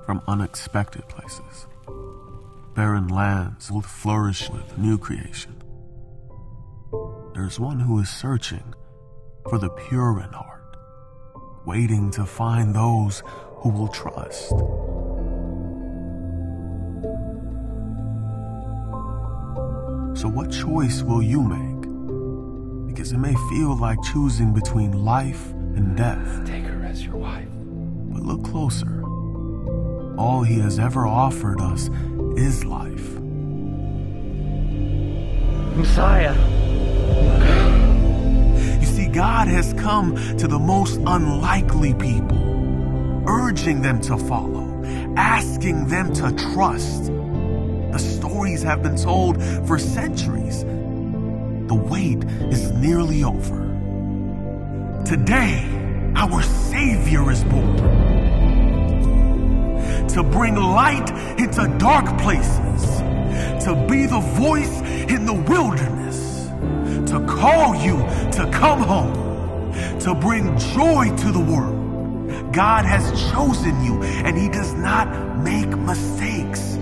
from 0.05 0.21
unexpected 0.27 1.07
places. 1.09 1.67
Barren 2.75 3.07
lands 3.07 3.71
will 3.71 3.81
flourish 3.81 4.49
with 4.49 4.77
new 4.77 4.97
creation. 4.97 5.55
There's 7.33 7.59
one 7.59 7.79
who 7.79 7.99
is 7.99 8.09
searching 8.09 8.73
for 9.49 9.57
the 9.57 9.69
pure 9.69 10.19
in 10.19 10.31
heart 10.31 10.53
waiting 11.65 12.11
to 12.11 12.25
find 12.25 12.75
those 12.75 13.23
who 13.57 13.69
will 13.69 13.87
trust. 13.87 14.49
So, 20.19 20.29
what 20.29 20.51
choice 20.51 21.01
will 21.01 21.21
you 21.21 21.41
make? 21.41 22.87
Because 22.87 23.11
it 23.11 23.17
may 23.17 23.33
feel 23.49 23.77
like 23.77 23.97
choosing 24.11 24.53
between 24.53 25.03
life 25.03 25.51
and 25.51 25.97
death. 25.97 26.45
Take 26.45 26.65
her 26.65 26.85
as 26.85 27.03
your 27.03 27.15
wife. 27.15 27.47
But 27.51 28.23
look 28.23 28.43
closer. 28.43 29.03
All 30.17 30.43
he 30.43 30.59
has 30.59 30.77
ever 30.77 31.07
offered 31.07 31.59
us 31.59 31.89
is 32.37 32.63
life. 32.63 33.19
Messiah. 35.75 36.35
You 38.79 38.85
see, 38.85 39.07
God 39.07 39.47
has 39.47 39.73
come 39.73 40.15
to 40.37 40.47
the 40.47 40.59
most 40.59 40.97
unlikely 40.97 41.95
people, 41.95 43.23
urging 43.27 43.81
them 43.81 43.99
to 44.01 44.17
follow, 44.17 44.83
asking 45.17 45.87
them 45.87 46.13
to 46.13 46.31
trust. 46.53 47.05
The 47.05 47.97
stories 47.97 48.61
have 48.61 48.83
been 48.83 48.97
told 48.97 49.41
for 49.67 49.79
centuries. 49.79 50.63
The 50.63 51.75
wait 51.89 52.23
is 52.53 52.71
nearly 52.73 53.23
over. 53.23 53.63
Today, 55.05 55.67
our 56.15 56.43
Savior 56.43 57.31
is 57.31 57.43
born 57.45 58.12
to 60.13 60.23
bring 60.23 60.55
light 60.55 61.09
into 61.39 61.67
dark 61.77 62.17
places, 62.19 62.97
to 63.65 63.85
be 63.89 64.05
the 64.05 64.19
voice 64.19 64.81
in 65.09 65.25
the 65.25 65.33
wilderness 65.33 66.03
to 67.13 67.23
call 67.27 67.75
you 67.75 67.97
to 68.31 68.49
come 68.51 68.81
home, 68.81 69.71
to 69.99 70.15
bring 70.15 70.57
joy 70.57 71.15
to 71.15 71.31
the 71.31 71.39
world. 71.39 72.51
God 72.51 72.85
has 72.85 73.31
chosen 73.31 73.83
you 73.85 74.01
and 74.01 74.35
He 74.35 74.49
does 74.49 74.73
not 74.73 75.37
make 75.37 75.69
mistakes. 75.77 76.73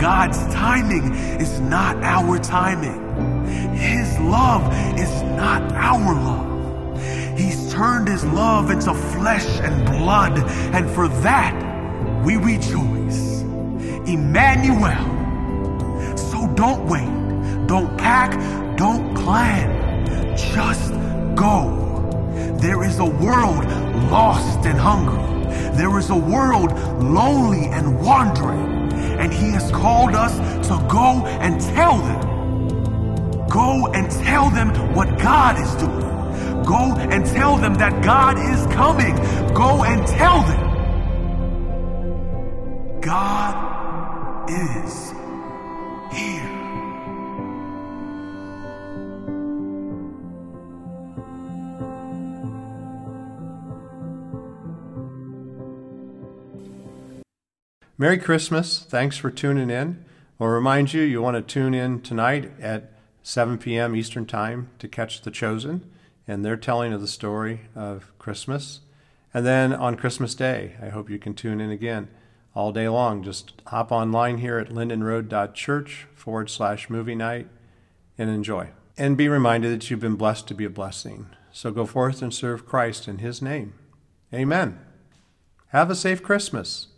God's 0.00 0.38
timing 0.54 1.14
is 1.40 1.58
not 1.58 1.96
our 2.04 2.38
timing. 2.38 3.74
His 3.74 4.18
love 4.20 4.72
is 4.96 5.22
not 5.22 5.72
our 5.72 6.14
love. 6.14 7.36
He's 7.36 7.72
turned 7.72 8.06
His 8.06 8.24
love 8.26 8.70
into 8.70 8.94
flesh 8.94 9.46
and 9.60 9.84
blood, 9.84 10.38
and 10.74 10.88
for 10.90 11.08
that 11.08 11.67
we 12.24 12.36
rejoice. 12.36 13.42
Emmanuel. 14.08 15.16
So 16.16 16.46
don't 16.54 16.86
wait, 16.86 17.66
don't 17.66 17.96
pack, 17.98 18.32
don't 18.76 19.14
plan, 19.14 20.36
just 20.36 20.92
go. 21.34 21.78
There 22.60 22.82
is 22.84 22.98
a 22.98 23.04
world 23.04 23.64
lost 24.10 24.66
and 24.66 24.78
hungry. 24.78 25.28
There 25.76 25.98
is 25.98 26.10
a 26.10 26.16
world 26.16 26.72
lonely 27.00 27.66
and 27.66 28.00
wandering. 28.00 28.92
And 29.20 29.32
He 29.32 29.50
has 29.50 29.70
called 29.70 30.14
us 30.14 30.36
to 30.68 30.86
go 30.88 31.24
and 31.26 31.60
tell 31.60 31.98
them. 31.98 33.46
Go 33.48 33.86
and 33.88 34.10
tell 34.10 34.50
them 34.50 34.94
what 34.94 35.18
God 35.18 35.58
is 35.58 35.74
doing. 35.74 36.62
Go 36.64 36.94
and 36.96 37.24
tell 37.24 37.56
them 37.56 37.74
that 37.74 38.02
God 38.02 38.38
is 38.38 38.66
coming. 38.74 39.14
Go 39.54 39.84
and 39.84 40.06
tell 40.06 40.42
them. 40.42 40.67
God 43.00 44.50
is 44.50 45.10
here. 46.12 46.58
Merry 57.96 58.18
Christmas. 58.18 58.80
Thanks 58.80 59.16
for 59.16 59.30
tuning 59.30 59.70
in. 59.70 60.04
We'll 60.38 60.48
remind 60.50 60.92
you 60.92 61.02
you 61.02 61.22
want 61.22 61.36
to 61.36 61.42
tune 61.42 61.74
in 61.74 62.00
tonight 62.00 62.52
at 62.60 62.92
7 63.22 63.58
p.m. 63.58 63.94
Eastern 63.94 64.26
Time 64.26 64.70
to 64.80 64.88
catch 64.88 65.22
The 65.22 65.30
Chosen 65.30 65.88
and 66.26 66.44
their 66.44 66.56
telling 66.56 66.92
of 66.92 67.00
the 67.00 67.08
story 67.08 67.62
of 67.76 68.12
Christmas. 68.18 68.80
And 69.32 69.46
then 69.46 69.72
on 69.72 69.96
Christmas 69.96 70.34
Day, 70.34 70.74
I 70.82 70.88
hope 70.88 71.08
you 71.08 71.18
can 71.18 71.34
tune 71.34 71.60
in 71.60 71.70
again 71.70 72.08
all 72.54 72.72
day 72.72 72.88
long. 72.88 73.22
Just 73.22 73.52
hop 73.66 73.92
online 73.92 74.38
here 74.38 74.58
at 74.58 74.68
lindenroad.church 74.68 76.06
forward 76.14 76.50
slash 76.50 76.90
movie 76.90 77.14
night 77.14 77.48
and 78.16 78.30
enjoy. 78.30 78.70
And 78.96 79.16
be 79.16 79.28
reminded 79.28 79.72
that 79.72 79.90
you've 79.90 80.00
been 80.00 80.16
blessed 80.16 80.48
to 80.48 80.54
be 80.54 80.64
a 80.64 80.70
blessing. 80.70 81.30
So 81.52 81.70
go 81.70 81.86
forth 81.86 82.20
and 82.22 82.34
serve 82.34 82.66
Christ 82.66 83.08
in 83.08 83.18
His 83.18 83.40
name. 83.40 83.74
Amen. 84.34 84.78
Have 85.68 85.90
a 85.90 85.94
safe 85.94 86.22
Christmas. 86.22 86.88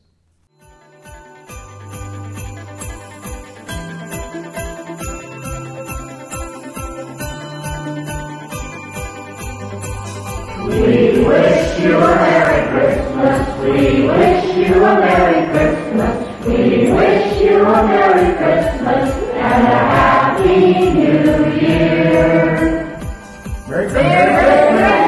We 10.66 11.24
wish 11.24 11.80
you 11.80 11.96
a 11.96 12.14
Merry 12.16 12.59
Christmas. 12.70 13.58
We 13.60 14.06
wish 14.06 14.56
you 14.56 14.84
a 14.84 15.00
Merry 15.00 15.50
Christmas. 15.50 16.46
We 16.46 16.92
wish 16.92 17.40
you 17.40 17.64
a 17.64 17.86
Merry 17.86 18.36
Christmas 18.36 19.10
and 19.34 19.66
a 19.66 19.80
Happy 19.94 20.90
New 20.94 21.50
Year. 21.60 22.86
Merry 23.68 23.90
Christmas. 23.90 24.99